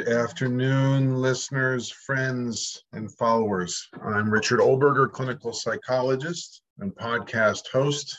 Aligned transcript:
Good 0.00 0.14
afternoon, 0.14 1.16
listeners, 1.16 1.90
friends, 1.90 2.84
and 2.94 3.14
followers. 3.18 3.86
I'm 4.02 4.32
Richard 4.32 4.58
Olberger, 4.58 5.12
clinical 5.12 5.52
psychologist 5.52 6.62
and 6.78 6.94
podcast 6.94 7.68
host, 7.68 8.16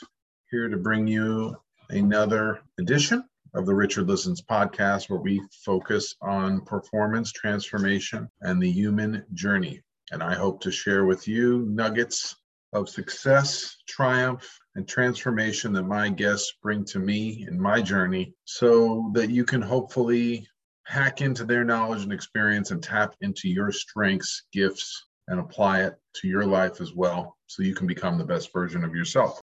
here 0.52 0.68
to 0.68 0.76
bring 0.76 1.08
you 1.08 1.56
another 1.90 2.60
edition 2.78 3.24
of 3.54 3.66
the 3.66 3.74
Richard 3.74 4.06
Listens 4.06 4.40
podcast, 4.40 5.10
where 5.10 5.18
we 5.18 5.42
focus 5.64 6.14
on 6.22 6.60
performance, 6.60 7.32
transformation, 7.32 8.28
and 8.42 8.62
the 8.62 8.70
human 8.70 9.24
journey. 9.34 9.82
And 10.12 10.22
I 10.22 10.34
hope 10.34 10.60
to 10.60 10.70
share 10.70 11.04
with 11.04 11.26
you 11.26 11.66
nuggets 11.68 12.36
of 12.72 12.88
success, 12.88 13.76
triumph, 13.88 14.56
and 14.76 14.86
transformation 14.86 15.72
that 15.72 15.82
my 15.82 16.10
guests 16.10 16.54
bring 16.62 16.84
to 16.84 17.00
me 17.00 17.44
in 17.48 17.60
my 17.60 17.82
journey 17.82 18.34
so 18.44 19.10
that 19.14 19.30
you 19.30 19.44
can 19.44 19.60
hopefully 19.60 20.46
hack 20.84 21.20
into 21.20 21.44
their 21.44 21.64
knowledge 21.64 22.02
and 22.02 22.12
experience 22.12 22.70
and 22.70 22.82
tap 22.82 23.14
into 23.20 23.48
your 23.48 23.72
strengths, 23.72 24.44
gifts, 24.52 25.06
and 25.28 25.38
apply 25.38 25.82
it 25.82 25.94
to 26.14 26.28
your 26.28 26.44
life 26.44 26.80
as 26.80 26.92
well 26.94 27.36
so 27.46 27.62
you 27.62 27.74
can 27.74 27.86
become 27.86 28.18
the 28.18 28.24
best 28.24 28.52
version 28.52 28.84
of 28.84 28.94
yourself. 28.94 29.40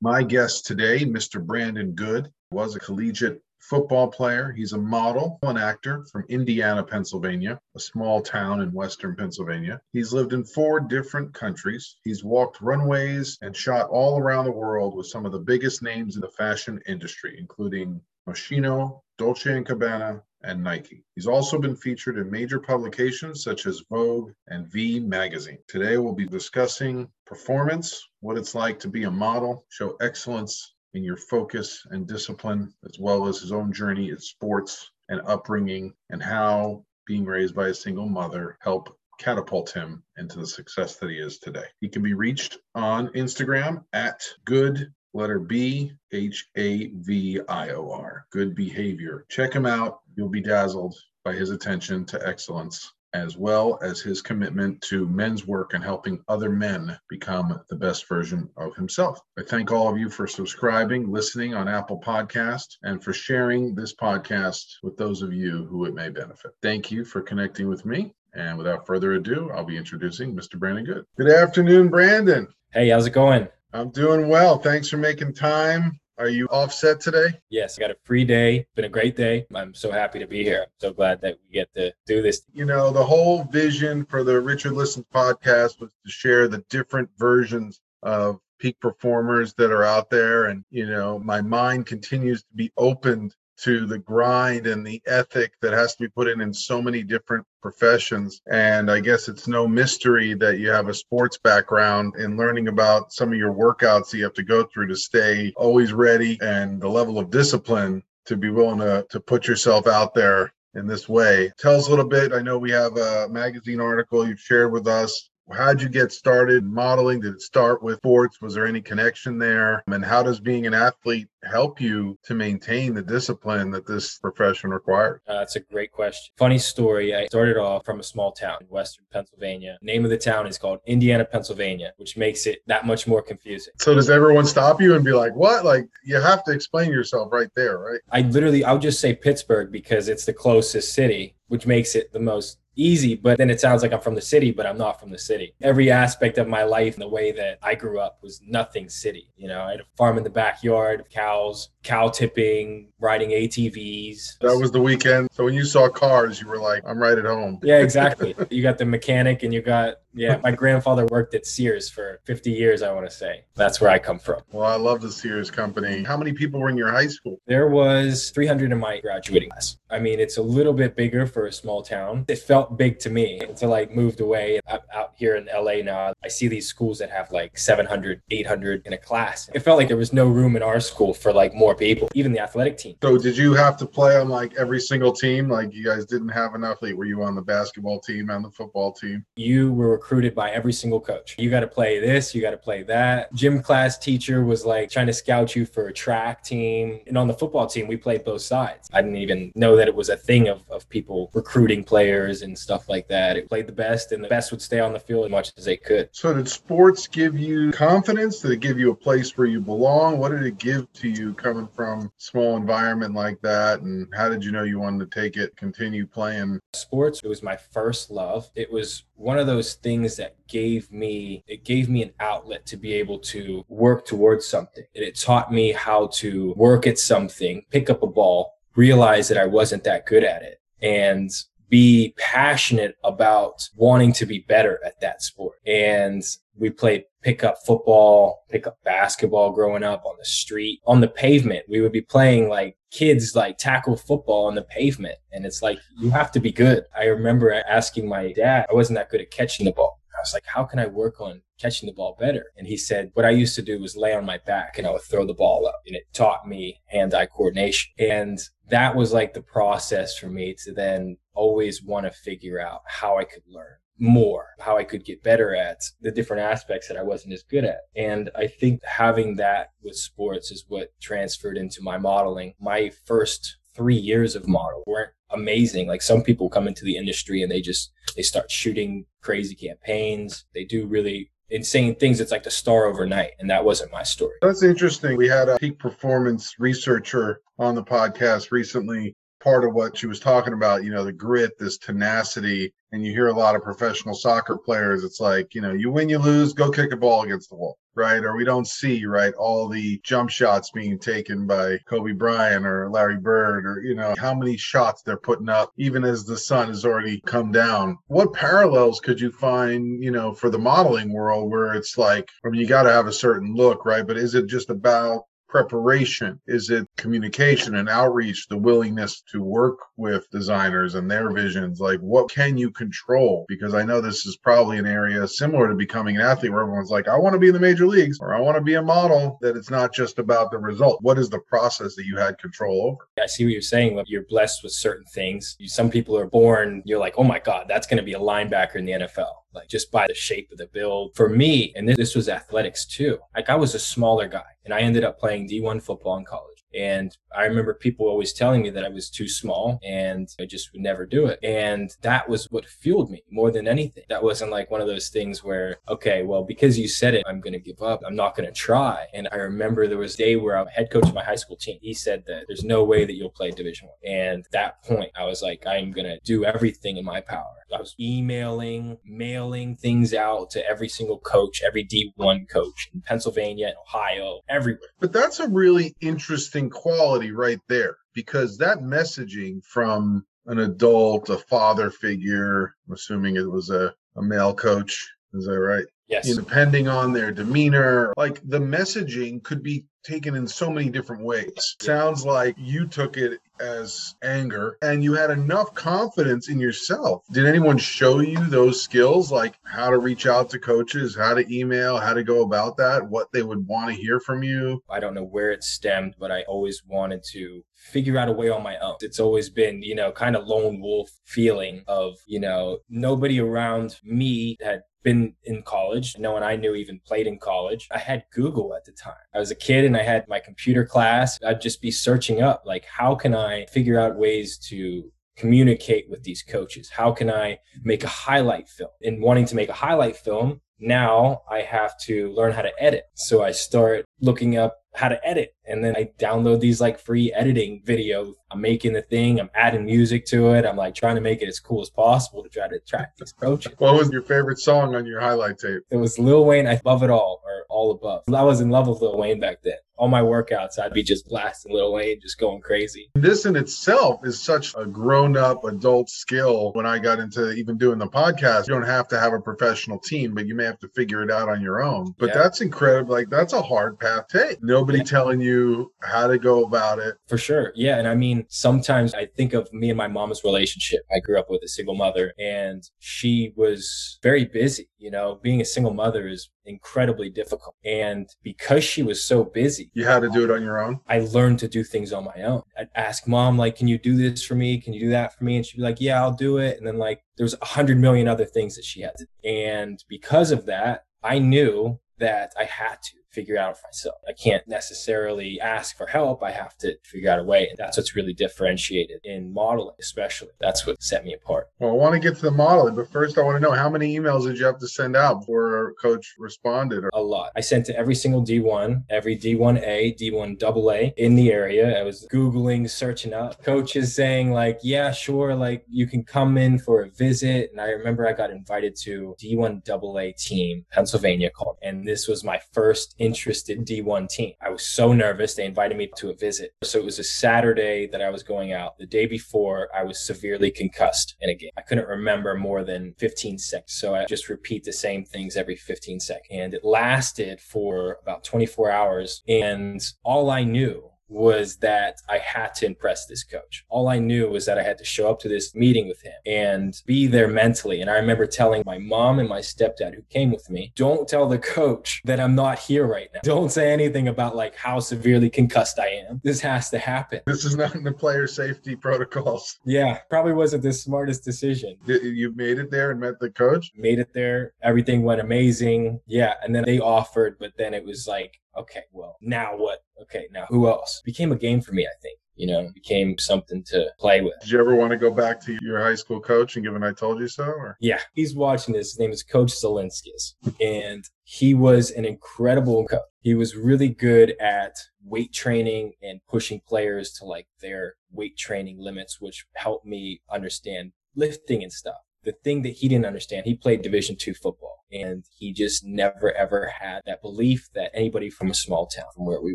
My 0.00 0.22
guest 0.22 0.66
today, 0.66 1.04
Mr. 1.04 1.44
Brandon 1.44 1.92
Good, 1.92 2.30
was 2.50 2.74
a 2.74 2.80
collegiate 2.80 3.40
football 3.60 4.08
player. 4.08 4.52
He's 4.52 4.72
a 4.72 4.78
model 4.78 5.38
and 5.42 5.56
actor 5.56 6.04
from 6.10 6.24
Indiana, 6.28 6.82
Pennsylvania, 6.82 7.60
a 7.76 7.80
small 7.80 8.20
town 8.20 8.60
in 8.60 8.72
western 8.72 9.14
Pennsylvania. 9.14 9.80
He's 9.92 10.12
lived 10.12 10.32
in 10.32 10.44
four 10.44 10.80
different 10.80 11.32
countries. 11.32 11.96
He's 12.02 12.24
walked 12.24 12.60
runways 12.60 13.38
and 13.40 13.56
shot 13.56 13.88
all 13.90 14.18
around 14.18 14.46
the 14.46 14.50
world 14.50 14.96
with 14.96 15.06
some 15.06 15.24
of 15.24 15.32
the 15.32 15.38
biggest 15.38 15.82
names 15.82 16.16
in 16.16 16.20
the 16.20 16.28
fashion 16.28 16.80
industry, 16.86 17.36
including 17.38 18.00
Moschino, 18.28 19.01
Dolce 19.22 19.62
& 19.62 19.62
Gabbana, 19.62 20.20
and 20.42 20.64
Nike. 20.64 21.04
He's 21.14 21.28
also 21.28 21.56
been 21.56 21.76
featured 21.76 22.18
in 22.18 22.28
major 22.28 22.58
publications 22.58 23.44
such 23.44 23.66
as 23.66 23.84
Vogue 23.88 24.32
and 24.48 24.66
V 24.66 24.98
Magazine. 24.98 25.58
Today 25.68 25.96
we'll 25.96 26.12
be 26.12 26.26
discussing 26.26 27.08
performance, 27.24 28.04
what 28.18 28.36
it's 28.36 28.56
like 28.56 28.80
to 28.80 28.88
be 28.88 29.04
a 29.04 29.10
model, 29.12 29.64
show 29.68 29.96
excellence 30.00 30.74
in 30.94 31.04
your 31.04 31.16
focus 31.16 31.86
and 31.92 32.08
discipline, 32.08 32.74
as 32.84 32.98
well 32.98 33.28
as 33.28 33.38
his 33.38 33.52
own 33.52 33.72
journey 33.72 34.10
in 34.10 34.18
sports 34.18 34.90
and 35.08 35.20
upbringing, 35.24 35.94
and 36.10 36.20
how 36.20 36.84
being 37.06 37.24
raised 37.24 37.54
by 37.54 37.68
a 37.68 37.74
single 37.74 38.08
mother 38.08 38.58
helped 38.60 38.90
catapult 39.18 39.70
him 39.70 40.02
into 40.16 40.40
the 40.40 40.46
success 40.48 40.96
that 40.96 41.10
he 41.10 41.18
is 41.18 41.38
today. 41.38 41.66
He 41.80 41.88
can 41.88 42.02
be 42.02 42.14
reached 42.14 42.58
on 42.74 43.06
Instagram 43.10 43.84
at 43.92 44.20
good 44.44 44.92
letter 45.14 45.38
B 45.38 45.92
H 46.12 46.48
A 46.56 46.88
V 46.94 47.40
I 47.48 47.70
O 47.70 47.90
R. 47.90 48.26
Good 48.30 48.54
behavior. 48.54 49.24
Check 49.28 49.52
him 49.52 49.66
out. 49.66 50.00
You'll 50.16 50.28
be 50.28 50.40
dazzled 50.40 50.94
by 51.24 51.34
his 51.34 51.50
attention 51.50 52.04
to 52.06 52.26
excellence 52.26 52.92
as 53.14 53.36
well 53.36 53.78
as 53.82 54.00
his 54.00 54.22
commitment 54.22 54.80
to 54.80 55.06
men's 55.06 55.46
work 55.46 55.74
and 55.74 55.84
helping 55.84 56.22
other 56.28 56.50
men 56.50 56.98
become 57.08 57.60
the 57.68 57.76
best 57.76 58.08
version 58.08 58.48
of 58.56 58.74
himself. 58.74 59.20
I 59.38 59.42
thank 59.42 59.70
all 59.70 59.88
of 59.88 59.98
you 59.98 60.08
for 60.08 60.26
subscribing, 60.26 61.10
listening 61.10 61.54
on 61.54 61.68
Apple 61.68 62.00
Podcast, 62.00 62.78
and 62.82 63.02
for 63.02 63.12
sharing 63.12 63.74
this 63.74 63.94
podcast 63.94 64.64
with 64.82 64.96
those 64.96 65.22
of 65.22 65.32
you 65.32 65.66
who 65.66 65.84
it 65.84 65.94
may 65.94 66.08
benefit. 66.08 66.52
Thank 66.62 66.90
you 66.90 67.04
for 67.04 67.20
connecting 67.20 67.68
with 67.68 67.84
me. 67.84 68.14
And 68.34 68.56
without 68.56 68.86
further 68.86 69.12
ado, 69.12 69.50
I'll 69.54 69.64
be 69.64 69.76
introducing 69.76 70.34
Mr. 70.34 70.58
Brandon 70.58 70.84
Good. 70.84 71.04
Good 71.18 71.30
afternoon, 71.30 71.88
Brandon. 71.88 72.48
Hey, 72.72 72.88
how's 72.88 73.06
it 73.06 73.10
going? 73.10 73.48
I'm 73.74 73.88
doing 73.88 74.28
well. 74.28 74.58
Thanks 74.58 74.88
for 74.88 74.98
making 74.98 75.32
time. 75.32 75.98
Are 76.18 76.28
you 76.28 76.46
offset 76.48 77.00
today? 77.00 77.40
Yes, 77.48 77.78
I 77.78 77.80
got 77.80 77.90
a 77.90 77.96
free 78.04 78.24
day. 78.24 78.66
Been 78.74 78.84
a 78.84 78.88
great 78.88 79.16
day. 79.16 79.46
I'm 79.54 79.72
so 79.72 79.90
happy 79.90 80.18
to 80.18 80.26
be 80.26 80.44
here. 80.44 80.64
I'm 80.64 80.72
so 80.78 80.92
glad 80.92 81.22
that 81.22 81.38
we 81.42 81.54
get 81.54 81.72
to 81.74 81.92
do 82.06 82.20
this. 82.20 82.42
You 82.52 82.66
know, 82.66 82.90
the 82.90 83.02
whole 83.02 83.44
vision 83.44 84.04
for 84.04 84.22
the 84.22 84.38
Richard 84.40 84.72
Listens 84.72 85.06
podcast 85.12 85.80
was 85.80 85.90
to 86.04 86.12
share 86.12 86.48
the 86.48 86.62
different 86.68 87.08
versions 87.16 87.80
of 88.02 88.40
peak 88.58 88.78
performers 88.78 89.54
that 89.54 89.72
are 89.72 89.84
out 89.84 90.10
there. 90.10 90.44
And, 90.44 90.64
you 90.70 90.86
know, 90.86 91.18
my 91.18 91.40
mind 91.40 91.86
continues 91.86 92.42
to 92.42 92.54
be 92.54 92.70
opened 92.76 93.34
to 93.62 93.86
the 93.86 93.98
grind 93.98 94.66
and 94.66 94.84
the 94.84 95.00
ethic 95.06 95.52
that 95.60 95.72
has 95.72 95.94
to 95.94 96.02
be 96.02 96.08
put 96.08 96.28
in 96.28 96.40
in 96.40 96.52
so 96.52 96.82
many 96.82 97.02
different 97.02 97.46
professions. 97.62 98.42
And 98.50 98.90
I 98.90 99.00
guess 99.00 99.28
it's 99.28 99.46
no 99.46 99.68
mystery 99.68 100.34
that 100.34 100.58
you 100.58 100.70
have 100.70 100.88
a 100.88 100.94
sports 100.94 101.38
background 101.38 102.14
in 102.16 102.36
learning 102.36 102.68
about 102.68 103.12
some 103.12 103.32
of 103.32 103.38
your 103.38 103.54
workouts 103.54 104.12
you 104.12 104.24
have 104.24 104.34
to 104.34 104.42
go 104.42 104.64
through 104.64 104.88
to 104.88 104.96
stay 104.96 105.52
always 105.56 105.92
ready 105.92 106.38
and 106.42 106.80
the 106.80 106.88
level 106.88 107.18
of 107.18 107.30
discipline 107.30 108.02
to 108.26 108.36
be 108.36 108.50
willing 108.50 108.80
to, 108.80 109.06
to 109.10 109.20
put 109.20 109.46
yourself 109.46 109.86
out 109.86 110.12
there 110.12 110.52
in 110.74 110.86
this 110.86 111.08
way. 111.08 111.52
Tell 111.58 111.76
us 111.76 111.86
a 111.86 111.90
little 111.90 112.08
bit. 112.08 112.32
I 112.32 112.42
know 112.42 112.58
we 112.58 112.70
have 112.70 112.96
a 112.96 113.28
magazine 113.28 113.80
article 113.80 114.26
you've 114.26 114.40
shared 114.40 114.72
with 114.72 114.88
us 114.88 115.30
How'd 115.50 115.82
you 115.82 115.88
get 115.88 116.12
started 116.12 116.64
modeling? 116.64 117.20
Did 117.20 117.34
it 117.34 117.42
start 117.42 117.82
with 117.82 117.98
sports? 117.98 118.40
Was 118.40 118.54
there 118.54 118.66
any 118.66 118.80
connection 118.80 119.38
there? 119.38 119.82
And 119.86 120.04
how 120.04 120.22
does 120.22 120.40
being 120.40 120.66
an 120.66 120.74
athlete 120.74 121.28
help 121.44 121.80
you 121.80 122.18
to 122.24 122.34
maintain 122.34 122.94
the 122.94 123.02
discipline 123.02 123.70
that 123.72 123.86
this 123.86 124.18
profession 124.18 124.70
requires? 124.70 125.20
Uh, 125.26 125.38
that's 125.38 125.56
a 125.56 125.60
great 125.60 125.92
question. 125.92 126.32
Funny 126.38 126.58
story. 126.58 127.14
I 127.14 127.26
started 127.26 127.58
off 127.58 127.84
from 127.84 128.00
a 128.00 128.02
small 128.02 128.32
town 128.32 128.58
in 128.60 128.68
Western 128.68 129.04
Pennsylvania. 129.12 129.76
The 129.80 129.86
name 129.86 130.04
of 130.04 130.10
the 130.10 130.18
town 130.18 130.46
is 130.46 130.58
called 130.58 130.80
Indiana, 130.86 131.24
Pennsylvania, 131.24 131.92
which 131.96 132.16
makes 132.16 132.46
it 132.46 132.60
that 132.66 132.86
much 132.86 133.06
more 133.06 133.22
confusing. 133.22 133.74
So 133.78 133.94
does 133.94 134.10
everyone 134.10 134.46
stop 134.46 134.80
you 134.80 134.94
and 134.94 135.04
be 135.04 135.12
like, 135.12 135.34
what? 135.34 135.64
Like 135.64 135.88
you 136.04 136.20
have 136.20 136.44
to 136.44 136.52
explain 136.52 136.90
yourself 136.90 137.32
right 137.32 137.50
there, 137.54 137.78
right? 137.78 138.00
I 138.10 138.22
literally, 138.22 138.64
I 138.64 138.72
would 138.72 138.82
just 138.82 139.00
say 139.00 139.14
Pittsburgh 139.14 139.70
because 139.70 140.08
it's 140.08 140.24
the 140.24 140.32
closest 140.32 140.94
city, 140.94 141.34
which 141.48 141.66
makes 141.66 141.94
it 141.94 142.12
the 142.12 142.20
most 142.20 142.58
easy, 142.76 143.14
but 143.14 143.38
then 143.38 143.50
it 143.50 143.60
sounds 143.60 143.82
like 143.82 143.92
I'm 143.92 144.00
from 144.00 144.14
the 144.14 144.20
city, 144.20 144.50
but 144.50 144.66
I'm 144.66 144.78
not 144.78 145.00
from 145.00 145.10
the 145.10 145.18
city. 145.18 145.54
Every 145.60 145.90
aspect 145.90 146.38
of 146.38 146.48
my 146.48 146.62
life 146.62 146.94
and 146.94 147.02
the 147.02 147.08
way 147.08 147.32
that 147.32 147.58
I 147.62 147.74
grew 147.74 147.98
up 147.98 148.18
was 148.22 148.40
nothing 148.46 148.88
city. 148.88 149.30
You 149.36 149.48
know, 149.48 149.62
I 149.62 149.72
had 149.72 149.80
a 149.80 149.84
farm 149.96 150.18
in 150.18 150.24
the 150.24 150.30
backyard, 150.30 151.04
cows, 151.10 151.70
cow 151.82 152.08
tipping, 152.08 152.88
riding 153.00 153.30
ATVs. 153.30 154.38
That 154.40 154.56
was 154.56 154.70
the 154.70 154.80
weekend. 154.80 155.28
So 155.32 155.44
when 155.44 155.54
you 155.54 155.64
saw 155.64 155.88
cars, 155.88 156.40
you 156.40 156.48
were 156.48 156.58
like, 156.58 156.82
I'm 156.86 156.98
right 156.98 157.18
at 157.18 157.24
home. 157.24 157.58
Yeah, 157.62 157.78
exactly. 157.78 158.34
you 158.50 158.62
got 158.62 158.78
the 158.78 158.84
mechanic 158.84 159.42
and 159.42 159.52
you 159.52 159.62
got, 159.62 159.96
yeah, 160.14 160.38
my 160.42 160.52
grandfather 160.52 161.06
worked 161.06 161.34
at 161.34 161.46
Sears 161.46 161.88
for 161.88 162.20
50 162.24 162.50
years, 162.50 162.82
I 162.82 162.92
want 162.92 163.08
to 163.08 163.14
say. 163.14 163.44
That's 163.54 163.80
where 163.80 163.90
I 163.90 163.98
come 163.98 164.18
from. 164.18 164.42
Well, 164.52 164.66
I 164.66 164.76
love 164.76 165.00
the 165.00 165.10
Sears 165.10 165.50
company. 165.50 166.02
How 166.02 166.16
many 166.16 166.32
people 166.32 166.60
were 166.60 166.68
in 166.68 166.76
your 166.76 166.90
high 166.90 167.06
school? 167.06 167.38
There 167.46 167.68
was 167.68 168.30
300 168.30 168.72
in 168.72 168.78
my 168.78 169.00
graduating 169.00 169.50
class. 169.50 169.78
I 169.90 169.98
mean, 169.98 170.20
it's 170.20 170.38
a 170.38 170.42
little 170.42 170.72
bit 170.72 170.96
bigger 170.96 171.26
for 171.26 171.46
a 171.46 171.52
small 171.52 171.82
town. 171.82 172.24
It 172.28 172.38
felt 172.38 172.76
big 172.76 172.98
to 173.00 173.10
me 173.10 173.40
until 173.40 173.74
I 173.74 173.86
moved 173.86 174.20
away. 174.20 174.60
I'm 174.68 174.80
out 174.94 175.12
here 175.16 175.36
in 175.36 175.46
LA 175.46 175.82
now. 175.82 176.14
I 176.24 176.28
see 176.28 176.48
these 176.48 176.66
schools 176.66 176.98
that 176.98 177.10
have 177.10 177.30
like 177.30 177.58
700, 177.58 178.22
800 178.30 178.86
in 178.86 178.94
a 178.94 178.98
class. 178.98 179.50
It 179.54 179.60
felt 179.60 179.78
like 179.78 179.88
there 179.88 179.96
was 179.96 180.12
no 180.12 180.28
room 180.28 180.56
in 180.56 180.62
our 180.62 180.80
school 180.80 181.12
for 181.12 181.32
like 181.32 181.54
more 181.54 181.74
people, 181.74 182.08
even 182.14 182.32
the 182.32 182.40
athletic 182.40 182.78
team. 182.78 182.96
So 183.02 183.18
did 183.18 183.36
you 183.36 183.54
have 183.54 183.76
to 183.78 183.86
play 183.86 184.16
on 184.16 184.28
like 184.28 184.54
every 184.56 184.80
single 184.80 185.12
team? 185.12 185.48
Like 185.48 185.74
you 185.74 185.84
guys 185.84 186.06
didn't 186.06 186.30
have 186.30 186.54
enough. 186.54 186.80
Were 186.82 187.04
you 187.04 187.22
on 187.22 187.34
the 187.34 187.42
basketball 187.42 188.00
team 188.00 188.30
and 188.30 188.44
the 188.44 188.50
football 188.50 188.92
team? 188.92 189.24
You 189.36 189.72
were 189.72 189.98
recruited 190.02 190.34
by 190.34 190.50
every 190.50 190.72
single 190.72 191.00
coach. 191.00 191.36
You 191.38 191.48
got 191.48 191.60
to 191.60 191.68
play 191.68 192.00
this, 192.00 192.34
you 192.34 192.42
got 192.42 192.50
to 192.50 192.56
play 192.56 192.82
that. 192.82 193.32
Gym 193.34 193.62
class 193.62 193.96
teacher 193.96 194.44
was 194.44 194.66
like 194.66 194.90
trying 194.90 195.06
to 195.06 195.12
scout 195.12 195.54
you 195.54 195.64
for 195.64 195.86
a 195.86 195.92
track 195.92 196.42
team. 196.42 196.98
And 197.06 197.16
on 197.16 197.28
the 197.28 197.34
football 197.34 197.68
team, 197.68 197.86
we 197.86 197.96
played 197.96 198.24
both 198.24 198.42
sides. 198.42 198.88
I 198.92 199.00
didn't 199.00 199.18
even 199.18 199.52
know 199.54 199.76
that 199.76 199.86
it 199.86 199.94
was 199.94 200.08
a 200.08 200.16
thing 200.16 200.48
of, 200.48 200.64
of 200.68 200.88
people 200.88 201.30
recruiting 201.34 201.84
players 201.84 202.42
and 202.42 202.58
stuff 202.58 202.88
like 202.88 203.06
that. 203.08 203.36
It 203.36 203.48
played 203.48 203.68
the 203.68 203.72
best, 203.72 204.10
and 204.10 204.24
the 204.24 204.28
best 204.28 204.50
would 204.50 204.60
stay 204.60 204.80
on 204.80 204.92
the 204.92 204.98
field 204.98 205.26
as 205.26 205.30
much 205.30 205.52
as 205.56 205.64
they 205.64 205.76
could. 205.76 206.08
So, 206.10 206.34
did 206.34 206.48
sports 206.48 207.06
give 207.06 207.38
you 207.38 207.70
confidence? 207.70 208.40
Did 208.40 208.50
it 208.50 208.60
give 208.60 208.80
you 208.80 208.90
a 208.90 208.96
place 208.96 209.38
where 209.38 209.46
you 209.46 209.60
belong? 209.60 210.18
What 210.18 210.32
did 210.32 210.42
it 210.42 210.58
give 210.58 210.92
to 210.94 211.08
you 211.08 211.32
coming 211.34 211.68
from 211.68 212.10
small 212.16 212.56
environment 212.56 213.14
like 213.14 213.40
that? 213.42 213.82
And 213.82 214.08
how 214.16 214.28
did 214.28 214.44
you 214.44 214.50
know 214.50 214.64
you 214.64 214.80
wanted 214.80 215.08
to 215.08 215.20
take 215.20 215.36
it, 215.36 215.56
continue 215.56 216.06
playing? 216.06 216.58
Sports, 216.74 217.20
it 217.22 217.28
was 217.28 217.42
my 217.42 217.56
first 217.56 218.10
love. 218.10 218.50
It 218.56 218.72
was 218.72 219.04
one 219.22 219.38
of 219.38 219.46
those 219.46 219.74
things 219.74 219.91
that 220.00 220.36
gave 220.48 220.90
me 220.90 221.44
it 221.46 221.64
gave 221.64 221.88
me 221.88 222.02
an 222.02 222.12
outlet 222.18 222.64
to 222.66 222.76
be 222.76 222.94
able 222.94 223.18
to 223.18 223.64
work 223.68 224.06
towards 224.06 224.46
something. 224.46 224.84
It 224.94 225.18
taught 225.18 225.52
me 225.52 225.72
how 225.72 226.06
to 226.14 226.54
work 226.56 226.86
at 226.86 226.98
something, 226.98 227.62
pick 227.70 227.90
up 227.90 228.02
a 228.02 228.06
ball, 228.06 228.54
realize 228.74 229.28
that 229.28 229.38
I 229.38 229.46
wasn't 229.46 229.84
that 229.84 230.06
good 230.06 230.24
at 230.24 230.42
it 230.42 230.60
and 230.80 231.30
be 231.68 232.14
passionate 232.18 232.96
about 233.04 233.68
wanting 233.76 234.12
to 234.12 234.26
be 234.26 234.40
better 234.40 234.78
at 234.84 235.00
that 235.00 235.22
sport. 235.22 235.58
And 235.66 236.22
we 236.56 236.70
played 236.70 237.04
pickup 237.22 237.56
football, 237.64 238.44
pickup 238.50 238.76
basketball 238.84 239.52
growing 239.52 239.82
up 239.82 240.04
on 240.04 240.16
the 240.18 240.24
street, 240.24 240.80
on 240.86 241.00
the 241.00 241.08
pavement. 241.08 241.64
We 241.68 241.80
would 241.80 241.92
be 241.92 242.02
playing 242.02 242.48
like 242.48 242.76
kids 242.92 243.34
like 243.34 243.58
tackle 243.58 243.96
football 243.96 244.46
on 244.46 244.54
the 244.54 244.62
pavement. 244.62 245.16
And 245.32 245.44
it's 245.44 245.62
like, 245.62 245.78
you 245.98 246.10
have 246.10 246.30
to 246.32 246.40
be 246.40 246.52
good. 246.52 246.84
I 246.96 247.04
remember 247.04 247.52
asking 247.52 248.08
my 248.08 248.32
dad, 248.32 248.66
I 248.70 248.74
wasn't 248.74 248.98
that 248.98 249.10
good 249.10 249.20
at 249.20 249.30
catching 249.30 249.66
the 249.66 249.72
ball. 249.72 249.98
I 250.14 250.20
was 250.20 250.34
like, 250.34 250.44
how 250.46 250.62
can 250.64 250.78
I 250.78 250.86
work 250.86 251.20
on 251.20 251.42
catching 251.62 251.86
the 251.86 251.94
ball 251.94 252.16
better. 252.18 252.46
And 252.56 252.66
he 252.66 252.76
said, 252.76 253.10
what 253.14 253.24
I 253.24 253.30
used 253.30 253.54
to 253.54 253.62
do 253.62 253.80
was 253.80 253.96
lay 253.96 254.14
on 254.14 254.26
my 254.26 254.38
back 254.38 254.78
and 254.78 254.86
I 254.86 254.90
would 254.90 255.02
throw 255.02 255.24
the 255.24 255.32
ball 255.32 255.66
up. 255.66 255.80
And 255.86 255.94
it 255.94 256.02
taught 256.12 256.46
me 256.46 256.80
hand 256.86 257.14
eye 257.14 257.26
coordination. 257.26 257.92
And 257.98 258.40
that 258.68 258.96
was 258.96 259.12
like 259.12 259.32
the 259.32 259.42
process 259.42 260.18
for 260.18 260.26
me 260.26 260.54
to 260.64 260.72
then 260.72 261.16
always 261.34 261.82
want 261.82 262.06
to 262.06 262.12
figure 262.12 262.60
out 262.60 262.82
how 262.86 263.18
I 263.18 263.24
could 263.24 263.42
learn 263.48 263.76
more, 263.98 264.48
how 264.58 264.76
I 264.76 264.84
could 264.84 265.04
get 265.04 265.22
better 265.22 265.54
at 265.54 265.80
the 266.00 266.10
different 266.10 266.42
aspects 266.42 266.88
that 266.88 266.96
I 266.96 267.02
wasn't 267.02 267.34
as 267.34 267.42
good 267.42 267.64
at. 267.64 267.80
And 267.94 268.30
I 268.34 268.46
think 268.46 268.80
having 268.84 269.36
that 269.36 269.68
with 269.82 269.96
sports 269.96 270.50
is 270.50 270.64
what 270.68 270.88
transferred 271.00 271.56
into 271.56 271.82
my 271.82 271.98
modeling. 271.98 272.54
My 272.60 272.90
first 273.04 273.58
three 273.74 273.96
years 273.96 274.34
of 274.34 274.48
model 274.48 274.82
weren't 274.86 275.12
amazing. 275.30 275.86
Like 275.88 276.02
some 276.02 276.22
people 276.22 276.48
come 276.48 276.68
into 276.68 276.84
the 276.84 276.96
industry 276.96 277.42
and 277.42 277.50
they 277.50 277.60
just 277.60 277.92
they 278.16 278.22
start 278.22 278.50
shooting 278.50 279.06
crazy 279.22 279.54
campaigns. 279.54 280.44
They 280.54 280.64
do 280.64 280.86
really 280.86 281.30
insane 281.48 281.94
things. 281.94 282.20
It's 282.20 282.32
like 282.32 282.42
the 282.42 282.50
star 282.50 282.86
overnight. 282.86 283.32
And 283.38 283.48
that 283.50 283.64
wasn't 283.64 283.92
my 283.92 284.02
story. 284.02 284.34
That's 284.42 284.62
interesting. 284.62 285.16
We 285.16 285.28
had 285.28 285.48
a 285.48 285.58
peak 285.58 285.78
performance 285.78 286.54
researcher 286.58 287.40
on 287.58 287.74
the 287.74 287.84
podcast 287.84 288.50
recently. 288.50 289.14
Part 289.42 289.64
of 289.64 289.74
what 289.74 289.96
she 289.96 290.06
was 290.06 290.20
talking 290.20 290.52
about, 290.52 290.84
you 290.84 290.90
know, 290.90 291.04
the 291.04 291.12
grit, 291.12 291.58
this 291.58 291.78
tenacity, 291.78 292.72
and 292.92 293.04
you 293.04 293.12
hear 293.12 293.28
a 293.28 293.32
lot 293.32 293.56
of 293.56 293.62
professional 293.62 294.14
soccer 294.14 294.56
players. 294.56 295.04
It's 295.04 295.20
like, 295.20 295.54
you 295.54 295.60
know, 295.60 295.72
you 295.72 295.90
win, 295.90 296.08
you 296.08 296.18
lose, 296.18 296.52
go 296.52 296.70
kick 296.70 296.92
a 296.92 296.96
ball 296.96 297.22
against 297.22 297.50
the 297.50 297.56
wall 297.56 297.78
right? 297.94 298.22
Or 298.24 298.36
we 298.36 298.44
don't 298.44 298.66
see, 298.66 299.04
right, 299.04 299.34
all 299.34 299.68
the 299.68 300.00
jump 300.04 300.30
shots 300.30 300.70
being 300.70 300.98
taken 300.98 301.46
by 301.46 301.78
Kobe 301.86 302.12
Bryant 302.12 302.66
or 302.66 302.90
Larry 302.90 303.18
Bird, 303.18 303.66
or, 303.66 303.82
you 303.82 303.94
know, 303.94 304.14
how 304.18 304.34
many 304.34 304.56
shots 304.56 305.02
they're 305.02 305.16
putting 305.16 305.48
up, 305.48 305.72
even 305.76 306.04
as 306.04 306.24
the 306.24 306.36
sun 306.36 306.68
has 306.68 306.84
already 306.84 307.20
come 307.26 307.52
down. 307.52 307.98
What 308.06 308.32
parallels 308.32 309.00
could 309.00 309.20
you 309.20 309.30
find, 309.30 310.02
you 310.02 310.10
know, 310.10 310.32
for 310.32 310.50
the 310.50 310.58
modeling 310.58 311.12
world 311.12 311.50
where 311.50 311.74
it's 311.74 311.98
like, 311.98 312.28
I 312.44 312.48
mean, 312.48 312.60
you 312.60 312.66
got 312.66 312.84
to 312.84 312.92
have 312.92 313.06
a 313.06 313.12
certain 313.12 313.54
look, 313.54 313.84
right? 313.84 314.06
But 314.06 314.16
is 314.16 314.34
it 314.34 314.46
just 314.46 314.70
about 314.70 315.24
preparation? 315.52 316.40
Is 316.46 316.70
it 316.70 316.88
communication 316.96 317.74
and 317.74 317.86
outreach, 317.86 318.48
the 318.48 318.56
willingness 318.56 319.22
to 319.30 319.42
work 319.42 319.78
with 319.98 320.28
designers 320.30 320.94
and 320.94 321.10
their 321.10 321.30
visions? 321.30 321.78
Like, 321.78 322.00
what 322.00 322.30
can 322.30 322.56
you 322.56 322.70
control? 322.70 323.44
Because 323.48 323.74
I 323.74 323.82
know 323.82 324.00
this 324.00 324.24
is 324.24 324.38
probably 324.38 324.78
an 324.78 324.86
area 324.86 325.28
similar 325.28 325.68
to 325.68 325.74
becoming 325.74 326.16
an 326.16 326.22
athlete 326.22 326.52
where 326.52 326.62
everyone's 326.62 326.90
like, 326.90 327.06
I 327.06 327.18
want 327.18 327.34
to 327.34 327.38
be 327.38 327.48
in 327.48 327.52
the 327.52 327.60
major 327.60 327.86
leagues 327.86 328.18
or 328.18 328.34
I 328.34 328.40
want 328.40 328.56
to 328.56 328.62
be 328.62 328.74
a 328.74 328.82
model, 328.82 329.38
that 329.42 329.54
it's 329.54 329.70
not 329.70 329.92
just 329.92 330.18
about 330.18 330.50
the 330.50 330.58
result. 330.58 331.02
What 331.02 331.18
is 331.18 331.28
the 331.28 331.40
process 331.40 331.94
that 331.96 332.06
you 332.06 332.16
had 332.16 332.38
control 332.38 332.86
over? 332.86 333.08
I 333.22 333.26
see 333.26 333.44
what 333.44 333.52
you're 333.52 333.60
saying. 333.60 334.02
You're 334.06 334.24
blessed 334.30 334.62
with 334.62 334.72
certain 334.72 335.04
things. 335.12 335.58
Some 335.66 335.90
people 335.90 336.16
are 336.16 336.26
born, 336.26 336.82
you're 336.86 336.98
like, 336.98 337.14
oh 337.18 337.24
my 337.24 337.38
God, 337.38 337.66
that's 337.68 337.86
going 337.86 337.98
to 337.98 338.02
be 338.02 338.14
a 338.14 338.18
linebacker 338.18 338.76
in 338.76 338.86
the 338.86 338.92
NFL 338.92 339.41
like 339.54 339.68
just 339.68 339.90
by 339.90 340.06
the 340.06 340.14
shape 340.14 340.50
of 340.52 340.58
the 340.58 340.66
build. 340.66 341.14
For 341.14 341.28
me, 341.28 341.72
and 341.76 341.88
this 341.88 342.14
was 342.14 342.28
athletics 342.28 342.84
too, 342.84 343.18
like 343.34 343.48
I 343.48 343.56
was 343.56 343.74
a 343.74 343.78
smaller 343.78 344.28
guy 344.28 344.52
and 344.64 344.72
I 344.72 344.80
ended 344.80 345.04
up 345.04 345.18
playing 345.18 345.48
D1 345.48 345.82
football 345.82 346.16
in 346.16 346.24
college. 346.24 346.51
And 346.74 347.16
I 347.36 347.44
remember 347.44 347.74
people 347.74 348.06
always 348.06 348.32
telling 348.32 348.62
me 348.62 348.70
that 348.70 348.84
I 348.84 348.88
was 348.88 349.10
too 349.10 349.28
small 349.28 349.78
and 349.82 350.28
I 350.40 350.44
just 350.44 350.72
would 350.72 350.82
never 350.82 351.06
do 351.06 351.26
it. 351.26 351.38
And 351.42 351.90
that 352.02 352.28
was 352.28 352.46
what 352.50 352.66
fueled 352.66 353.10
me 353.10 353.22
more 353.30 353.50
than 353.50 353.66
anything. 353.66 354.04
That 354.08 354.22
wasn't 354.22 354.50
like 354.50 354.70
one 354.70 354.80
of 354.80 354.86
those 354.86 355.08
things 355.08 355.42
where, 355.42 355.76
okay, 355.88 356.22
well, 356.22 356.44
because 356.44 356.78
you 356.78 356.88
said 356.88 357.14
it, 357.14 357.24
I'm 357.26 357.40
going 357.40 357.52
to 357.52 357.58
give 357.58 357.82
up. 357.82 358.00
I'm 358.06 358.16
not 358.16 358.36
going 358.36 358.46
to 358.46 358.54
try. 358.54 359.06
And 359.14 359.28
I 359.32 359.36
remember 359.36 359.86
there 359.86 359.98
was 359.98 360.14
a 360.14 360.18
day 360.18 360.36
where 360.36 360.56
I'm 360.56 360.66
head 360.66 360.90
coach 360.90 361.06
of 361.06 361.14
my 361.14 361.24
high 361.24 361.36
school 361.36 361.56
team. 361.56 361.78
He 361.82 361.94
said 361.94 362.24
that 362.26 362.44
there's 362.48 362.64
no 362.64 362.84
way 362.84 363.04
that 363.04 363.14
you'll 363.14 363.30
play 363.30 363.50
Division 363.50 363.88
One. 363.88 363.96
And 364.04 364.46
that 364.52 364.82
point, 364.82 365.10
I 365.16 365.24
was 365.24 365.42
like, 365.42 365.66
I'm 365.66 365.92
going 365.92 366.06
to 366.06 366.18
do 366.24 366.44
everything 366.44 366.96
in 366.96 367.04
my 367.04 367.20
power. 367.20 367.54
I 367.74 367.78
was 367.78 367.94
emailing, 367.98 368.98
mailing 369.04 369.76
things 369.76 370.12
out 370.12 370.50
to 370.50 370.66
every 370.66 370.88
single 370.88 371.18
coach, 371.18 371.62
every 371.66 371.84
D1 371.84 372.48
coach 372.48 372.90
in 372.92 373.00
Pennsylvania 373.00 373.68
and 373.68 373.76
Ohio, 373.88 374.40
everywhere. 374.48 374.90
But 375.00 375.12
that's 375.12 375.40
a 375.40 375.48
really 375.48 375.94
interesting 376.00 376.61
quality 376.70 377.32
right 377.32 377.60
there 377.68 377.96
because 378.14 378.58
that 378.58 378.78
messaging 378.78 379.64
from 379.64 380.24
an 380.46 380.60
adult, 380.60 381.28
a 381.30 381.38
father 381.38 381.90
figure, 381.90 382.74
I'm 382.86 382.94
assuming 382.94 383.36
it 383.36 383.50
was 383.50 383.70
a, 383.70 383.94
a 384.16 384.22
male 384.22 384.54
coach, 384.54 385.08
is 385.34 385.46
that 385.46 385.58
right? 385.58 385.86
Yes. 386.12 386.28
You 386.28 386.36
know, 386.36 386.42
depending 386.42 386.88
on 386.88 387.14
their 387.14 387.32
demeanor, 387.32 388.12
like 388.18 388.40
the 388.46 388.58
messaging 388.58 389.42
could 389.42 389.62
be 389.62 389.86
taken 390.04 390.34
in 390.34 390.46
so 390.46 390.68
many 390.68 390.90
different 390.90 391.24
ways. 391.24 391.76
Sounds 391.80 392.26
like 392.26 392.54
you 392.58 392.86
took 392.86 393.16
it 393.16 393.38
as 393.60 394.14
anger 394.22 394.76
and 394.82 395.02
you 395.02 395.14
had 395.14 395.30
enough 395.30 395.72
confidence 395.74 396.50
in 396.50 396.58
yourself. 396.58 397.22
Did 397.32 397.46
anyone 397.46 397.78
show 397.78 398.20
you 398.20 398.44
those 398.46 398.82
skills, 398.82 399.32
like 399.32 399.54
how 399.64 399.88
to 399.88 399.98
reach 399.98 400.26
out 400.26 400.50
to 400.50 400.58
coaches, 400.58 401.16
how 401.16 401.34
to 401.34 401.54
email, 401.54 401.98
how 401.98 402.12
to 402.12 402.24
go 402.24 402.42
about 402.42 402.76
that, 402.76 403.08
what 403.08 403.28
they 403.32 403.42
would 403.42 403.66
want 403.66 403.88
to 403.88 403.94
hear 403.94 404.20
from 404.20 404.42
you? 404.42 404.82
I 404.90 405.00
don't 405.00 405.14
know 405.14 405.24
where 405.24 405.50
it 405.50 405.64
stemmed, 405.64 406.16
but 406.18 406.30
I 406.30 406.42
always 406.42 406.82
wanted 406.86 407.22
to 407.32 407.64
figure 407.82 408.16
out 408.16 408.28
a 408.28 408.32
way 408.32 408.48
on 408.48 408.62
my 408.62 408.78
own. 408.78 408.96
It's 409.00 409.20
always 409.20 409.50
been, 409.50 409.82
you 409.82 409.94
know, 409.94 410.12
kind 410.12 410.36
of 410.36 410.46
lone 410.46 410.80
wolf 410.80 411.10
feeling 411.24 411.82
of, 411.88 412.16
you 412.26 412.40
know, 412.40 412.78
nobody 412.88 413.40
around 413.40 413.96
me 414.04 414.56
had 414.60 414.82
been 415.02 415.34
in 415.44 415.62
college. 415.62 416.16
No 416.18 416.32
one 416.32 416.44
I 416.44 416.54
knew 416.54 416.74
even 416.74 417.00
played 417.04 417.26
in 417.26 417.38
college. 417.38 417.88
I 417.90 417.98
had 417.98 418.24
Google 418.32 418.74
at 418.74 418.84
the 418.84 418.92
time. 418.92 419.14
I 419.34 419.38
was 419.40 419.50
a 419.50 419.56
kid 419.56 419.84
and 419.84 419.96
I 419.96 420.04
had 420.04 420.28
my 420.28 420.38
computer 420.38 420.86
class. 420.86 421.38
I'd 421.44 421.60
just 421.60 421.82
be 421.82 421.90
searching 421.90 422.40
up, 422.40 422.62
like, 422.64 422.84
how 422.84 423.16
can 423.16 423.34
I 423.34 423.66
figure 423.66 423.98
out 423.98 424.16
ways 424.16 424.58
to 424.68 425.10
communicate 425.36 426.08
with 426.08 426.22
these 426.22 426.42
coaches? 426.42 426.88
How 426.88 427.10
can 427.10 427.30
I 427.30 427.58
make 427.82 428.04
a 428.04 428.08
highlight 428.08 428.68
film? 428.68 428.90
In 429.00 429.20
wanting 429.20 429.46
to 429.46 429.56
make 429.56 429.68
a 429.68 429.74
highlight 429.74 430.16
film, 430.16 430.60
now 430.82 431.42
I 431.50 431.60
have 431.60 431.98
to 432.00 432.32
learn 432.32 432.52
how 432.52 432.62
to 432.62 432.72
edit. 432.78 433.04
So 433.14 433.42
I 433.42 433.52
start 433.52 434.04
looking 434.20 434.58
up 434.58 434.78
how 434.94 435.08
to 435.08 435.26
edit 435.26 435.54
and 435.64 435.82
then 435.82 435.96
I 435.96 436.10
download 436.18 436.60
these 436.60 436.80
like 436.80 436.98
free 436.98 437.32
editing 437.32 437.82
videos. 437.82 438.34
I'm 438.50 438.60
making 438.60 438.92
the 438.92 439.00
thing, 439.00 439.40
I'm 439.40 439.48
adding 439.54 439.86
music 439.86 440.26
to 440.26 440.52
it. 440.52 440.66
I'm 440.66 440.76
like 440.76 440.94
trying 440.94 441.14
to 441.14 441.22
make 441.22 441.40
it 441.40 441.48
as 441.48 441.58
cool 441.60 441.80
as 441.80 441.88
possible 441.88 442.42
to 442.42 442.48
try 442.48 442.68
to 442.68 442.76
attract 442.76 443.18
these 443.18 443.32
coaches. 443.32 443.72
What 443.78 443.94
was 443.94 444.10
your 444.10 444.22
favorite 444.22 444.58
song 444.58 444.94
on 444.94 445.06
your 445.06 445.20
highlight 445.20 445.58
tape? 445.58 445.82
It 445.90 445.96
was 445.96 446.18
Lil 446.18 446.44
Wayne, 446.44 446.68
I 446.68 446.78
Love 446.84 447.02
It 447.02 447.10
All 447.10 447.40
or 447.44 447.64
All 447.70 447.90
Above. 447.92 448.24
I 448.34 448.42
was 448.42 448.60
in 448.60 448.68
love 448.68 448.86
with 448.86 449.00
Lil 449.00 449.16
Wayne 449.16 449.40
back 449.40 449.62
then 449.62 449.78
all 450.02 450.08
my 450.08 450.20
workouts, 450.20 450.80
I'd 450.80 450.92
be 450.92 451.04
just 451.04 451.28
blasting 451.28 451.72
Lil 451.72 451.92
Wayne, 451.92 452.20
just 452.20 452.36
going 452.36 452.60
crazy. 452.60 453.08
This 453.14 453.46
in 453.46 453.54
itself 453.54 454.26
is 454.26 454.42
such 454.42 454.74
a 454.76 454.84
grown 454.84 455.36
up 455.36 455.62
adult 455.62 456.10
skill. 456.10 456.72
When 456.72 456.86
I 456.86 456.98
got 456.98 457.20
into 457.20 457.52
even 457.52 457.78
doing 457.78 458.00
the 458.00 458.08
podcast, 458.08 458.66
you 458.66 458.74
don't 458.74 458.82
have 458.82 459.06
to 459.08 459.20
have 459.20 459.32
a 459.32 459.38
professional 459.38 460.00
team, 460.00 460.34
but 460.34 460.46
you 460.46 460.56
may 460.56 460.64
have 460.64 460.80
to 460.80 460.88
figure 460.88 461.22
it 461.22 461.30
out 461.30 461.48
on 461.48 461.62
your 461.62 461.84
own. 461.84 462.16
But 462.18 462.30
yeah. 462.30 462.38
that's 462.38 462.60
incredible. 462.60 463.12
Like, 463.12 463.30
that's 463.30 463.52
a 463.52 463.62
hard 463.62 463.96
path 464.00 464.26
to 464.30 464.48
take. 464.48 464.58
Nobody 464.60 464.98
yeah. 464.98 465.04
telling 465.04 465.40
you 465.40 465.92
how 466.02 466.26
to 466.26 466.36
go 466.36 466.64
about 466.64 466.98
it. 466.98 467.14
For 467.28 467.38
sure. 467.38 467.70
Yeah. 467.76 467.98
And 467.98 468.08
I 468.08 468.16
mean, 468.16 468.44
sometimes 468.48 469.14
I 469.14 469.26
think 469.26 469.52
of 469.52 469.72
me 469.72 469.90
and 469.90 469.96
my 469.96 470.08
mom's 470.08 470.42
relationship. 470.42 471.02
I 471.14 471.20
grew 471.20 471.38
up 471.38 471.46
with 471.48 471.62
a 471.62 471.68
single 471.68 471.94
mother 471.94 472.32
and 472.40 472.82
she 472.98 473.52
was 473.54 474.18
very 474.20 474.46
busy. 474.46 474.88
You 475.02 475.10
know, 475.10 475.40
being 475.42 475.60
a 475.60 475.64
single 475.64 475.92
mother 475.92 476.28
is 476.28 476.50
incredibly 476.64 477.28
difficult. 477.28 477.74
And 477.84 478.28
because 478.42 478.84
she 478.84 479.02
was 479.02 479.22
so 479.24 479.42
busy, 479.42 479.90
you 479.94 480.04
had 480.04 480.20
to 480.20 480.30
do 480.30 480.44
it 480.44 480.50
on 480.50 480.62
your 480.62 480.80
own. 480.80 481.00
I 481.08 481.18
learned 481.18 481.58
to 481.60 481.68
do 481.68 481.82
things 481.82 482.12
on 482.12 482.24
my 482.24 482.42
own. 482.42 482.62
I'd 482.78 482.88
ask 482.94 483.26
mom, 483.26 483.58
like, 483.58 483.76
can 483.76 483.88
you 483.88 483.98
do 483.98 484.16
this 484.16 484.44
for 484.44 484.54
me? 484.54 484.80
Can 484.80 484.92
you 484.92 485.00
do 485.00 485.10
that 485.10 485.36
for 485.36 485.42
me? 485.42 485.56
And 485.56 485.66
she'd 485.66 485.78
be 485.78 485.82
like, 485.82 486.00
yeah, 486.00 486.22
I'll 486.22 486.32
do 486.32 486.58
it. 486.58 486.78
And 486.78 486.86
then 486.86 486.98
like 486.98 487.22
there's 487.36 487.54
a 487.60 487.64
hundred 487.64 487.98
million 487.98 488.28
other 488.28 488.44
things 488.44 488.76
that 488.76 488.84
she 488.84 489.00
had 489.00 489.16
to. 489.16 489.26
And 489.44 490.02
because 490.08 490.52
of 490.52 490.66
that, 490.66 491.04
I 491.22 491.40
knew 491.40 491.98
that 492.18 492.52
I 492.56 492.64
had 492.64 493.02
to 493.02 493.21
figure 493.32 493.58
out 493.58 493.78
for 493.78 493.86
myself. 493.88 494.16
I 494.28 494.32
can't 494.32 494.66
necessarily 494.68 495.60
ask 495.60 495.96
for 495.96 496.06
help. 496.06 496.42
I 496.42 496.50
have 496.50 496.76
to 496.78 496.96
figure 497.02 497.30
out 497.30 497.38
a 497.38 497.44
way. 497.44 497.68
And 497.68 497.78
that's 497.78 497.96
what's 497.96 498.14
really 498.14 498.32
differentiated 498.32 499.20
in 499.24 499.52
modeling, 499.52 499.94
especially. 500.00 500.50
That's 500.60 500.86
what 500.86 501.02
set 501.02 501.24
me 501.24 501.34
apart. 501.34 501.68
Well, 501.78 501.90
I 501.90 501.94
want 501.94 502.14
to 502.14 502.20
get 502.20 502.36
to 502.36 502.42
the 502.42 502.50
modeling, 502.50 502.94
but 502.94 503.10
first 503.10 503.38
I 503.38 503.42
want 503.42 503.56
to 503.56 503.60
know 503.60 503.72
how 503.72 503.88
many 503.88 504.16
emails 504.16 504.44
did 504.44 504.58
you 504.58 504.66
have 504.66 504.78
to 504.78 504.88
send 504.88 505.16
out 505.16 505.40
before 505.40 505.88
a 505.88 505.94
coach 505.94 506.34
responded? 506.38 507.04
A 507.12 507.20
lot. 507.20 507.52
I 507.56 507.60
sent 507.60 507.86
to 507.86 507.96
every 507.96 508.14
single 508.14 508.44
D1, 508.44 509.04
every 509.10 509.36
D1A, 509.36 510.18
D1 510.18 510.62
AA 510.62 511.12
in 511.16 511.34
the 511.34 511.50
area. 511.50 511.98
I 511.98 512.02
was 512.02 512.26
Googling, 512.32 512.88
searching 512.88 513.32
up 513.32 513.62
coaches 513.62 514.14
saying 514.14 514.50
like, 514.50 514.78
yeah, 514.82 515.10
sure. 515.12 515.54
Like 515.54 515.84
you 515.88 516.06
can 516.06 516.24
come 516.24 516.58
in 516.58 516.78
for 516.78 517.02
a 517.02 517.10
visit. 517.10 517.70
And 517.70 517.80
I 517.80 517.88
remember 517.90 518.26
I 518.26 518.32
got 518.32 518.50
invited 518.50 518.96
to 519.02 519.34
D1 519.42 519.88
AA 519.88 520.32
team, 520.36 520.84
Pennsylvania 520.90 521.50
called. 521.50 521.76
And 521.82 522.06
this 522.06 522.28
was 522.28 522.44
my 522.44 522.60
first 522.72 523.14
interested 523.22 523.86
D1 523.86 524.28
team. 524.28 524.54
I 524.60 524.70
was 524.70 524.84
so 524.86 525.12
nervous. 525.12 525.54
They 525.54 525.64
invited 525.64 525.96
me 525.96 526.10
to 526.16 526.30
a 526.30 526.34
visit. 526.34 526.74
So 526.82 526.98
it 526.98 527.04
was 527.04 527.18
a 527.18 527.24
Saturday 527.24 528.06
that 528.08 528.20
I 528.20 528.30
was 528.30 528.42
going 528.42 528.72
out. 528.72 528.98
The 528.98 529.06
day 529.06 529.26
before, 529.26 529.88
I 529.96 530.02
was 530.02 530.24
severely 530.26 530.70
concussed 530.70 531.36
in 531.40 531.50
a 531.50 531.54
game. 531.54 531.70
I 531.76 531.82
couldn't 531.82 532.08
remember 532.08 532.54
more 532.54 532.84
than 532.84 533.14
15 533.18 533.58
seconds. 533.58 533.92
So 533.92 534.14
I 534.14 534.24
just 534.26 534.48
repeat 534.48 534.84
the 534.84 534.92
same 534.92 535.24
things 535.24 535.56
every 535.56 535.76
15 535.76 536.20
seconds. 536.20 536.46
And 536.50 536.74
it 536.74 536.84
lasted 536.84 537.60
for 537.60 538.18
about 538.22 538.44
24 538.44 538.90
hours. 538.90 539.42
And 539.48 540.00
all 540.24 540.50
I 540.50 540.64
knew 540.64 541.11
was 541.32 541.76
that 541.76 542.20
I 542.28 542.38
had 542.38 542.74
to 542.74 542.86
impress 542.86 543.26
this 543.26 543.42
coach. 543.42 543.84
All 543.88 544.08
I 544.08 544.18
knew 544.18 544.48
was 544.48 544.66
that 544.66 544.78
I 544.78 544.82
had 544.82 544.98
to 544.98 545.04
show 545.04 545.30
up 545.30 545.40
to 545.40 545.48
this 545.48 545.74
meeting 545.74 546.06
with 546.08 546.22
him 546.22 546.34
and 546.46 547.00
be 547.06 547.26
there 547.26 547.48
mentally. 547.48 548.00
And 548.00 548.10
I 548.10 548.14
remember 548.16 548.46
telling 548.46 548.82
my 548.84 548.98
mom 548.98 549.38
and 549.38 549.48
my 549.48 549.60
stepdad 549.60 550.14
who 550.14 550.22
came 550.30 550.50
with 550.50 550.68
me, 550.70 550.92
don't 550.94 551.26
tell 551.26 551.48
the 551.48 551.58
coach 551.58 552.20
that 552.24 552.40
I'm 552.40 552.54
not 552.54 552.78
here 552.78 553.06
right 553.06 553.28
now. 553.32 553.40
Don't 553.42 553.72
say 553.72 553.92
anything 553.92 554.28
about 554.28 554.54
like 554.54 554.76
how 554.76 555.00
severely 555.00 555.50
concussed 555.50 555.98
I 555.98 556.08
am. 556.28 556.40
This 556.44 556.60
has 556.60 556.90
to 556.90 556.98
happen. 556.98 557.40
This 557.46 557.64
is 557.64 557.76
not 557.76 557.94
in 557.94 558.04
the 558.04 558.12
player 558.12 558.46
safety 558.46 558.94
protocols. 558.94 559.78
Yeah, 559.84 560.18
probably 560.28 560.52
wasn't 560.52 560.82
the 560.82 560.92
smartest 560.92 561.44
decision. 561.44 561.96
You 562.06 562.52
made 562.54 562.78
it 562.78 562.90
there 562.90 563.10
and 563.10 563.20
met 563.20 563.40
the 563.40 563.50
coach? 563.50 563.90
Made 563.96 564.18
it 564.18 564.32
there. 564.34 564.74
Everything 564.82 565.22
went 565.22 565.40
amazing. 565.40 566.20
Yeah. 566.26 566.54
And 566.62 566.74
then 566.74 566.84
they 566.84 566.98
offered, 566.98 567.56
but 567.58 567.72
then 567.78 567.94
it 567.94 568.04
was 568.04 568.26
like, 568.26 568.58
okay, 568.76 569.02
well, 569.12 569.36
now 569.40 569.76
what? 569.76 570.00
Okay, 570.22 570.46
now 570.52 570.66
who 570.68 570.88
else? 570.88 571.20
It 571.24 571.26
became 571.26 571.52
a 571.52 571.56
game 571.56 571.80
for 571.80 571.92
me, 571.92 572.06
I 572.06 572.16
think. 572.20 572.38
You 572.54 572.66
know, 572.66 572.90
became 572.92 573.38
something 573.38 573.82
to 573.84 574.10
play 574.20 574.42
with. 574.42 574.52
Did 574.60 574.70
you 574.70 574.78
ever 574.78 574.94
want 574.94 575.10
to 575.12 575.16
go 575.16 575.30
back 575.30 575.58
to 575.64 575.78
your 575.80 576.00
high 576.00 576.14
school 576.14 576.38
coach 576.38 576.76
and 576.76 576.84
give 576.84 576.94
an 576.94 577.02
I 577.02 577.12
told 577.12 577.40
you 577.40 577.48
so? 577.48 577.64
Or? 577.64 577.96
Yeah, 577.98 578.20
he's 578.34 578.54
watching 578.54 578.92
this. 578.92 579.12
His 579.12 579.18
name 579.18 579.30
is 579.30 579.42
Coach 579.42 579.72
Zelinskis, 579.72 580.54
and 580.78 581.24
he 581.44 581.72
was 581.72 582.10
an 582.10 582.26
incredible 582.26 583.06
coach. 583.06 583.20
He 583.40 583.54
was 583.54 583.74
really 583.74 584.10
good 584.10 584.54
at 584.60 584.92
weight 585.24 585.54
training 585.54 586.12
and 586.22 586.40
pushing 586.46 586.82
players 586.86 587.32
to 587.38 587.46
like 587.46 587.68
their 587.80 588.16
weight 588.30 588.58
training 588.58 588.98
limits, 589.00 589.40
which 589.40 589.64
helped 589.74 590.04
me 590.04 590.42
understand 590.50 591.12
lifting 591.34 591.82
and 591.82 591.92
stuff 591.92 592.18
the 592.44 592.52
thing 592.64 592.82
that 592.82 592.94
he 592.94 593.08
didn't 593.08 593.26
understand, 593.26 593.66
he 593.66 593.74
played 593.74 594.02
Division 594.02 594.36
two 594.38 594.54
football 594.54 595.04
and 595.12 595.44
he 595.56 595.72
just 595.72 596.04
never 596.04 596.52
ever 596.52 596.92
had 597.00 597.20
that 597.26 597.42
belief 597.42 597.88
that 597.94 598.10
anybody 598.14 598.50
from 598.50 598.70
a 598.70 598.74
small 598.74 599.06
town 599.06 599.26
from 599.34 599.46
where 599.46 599.60
we 599.60 599.74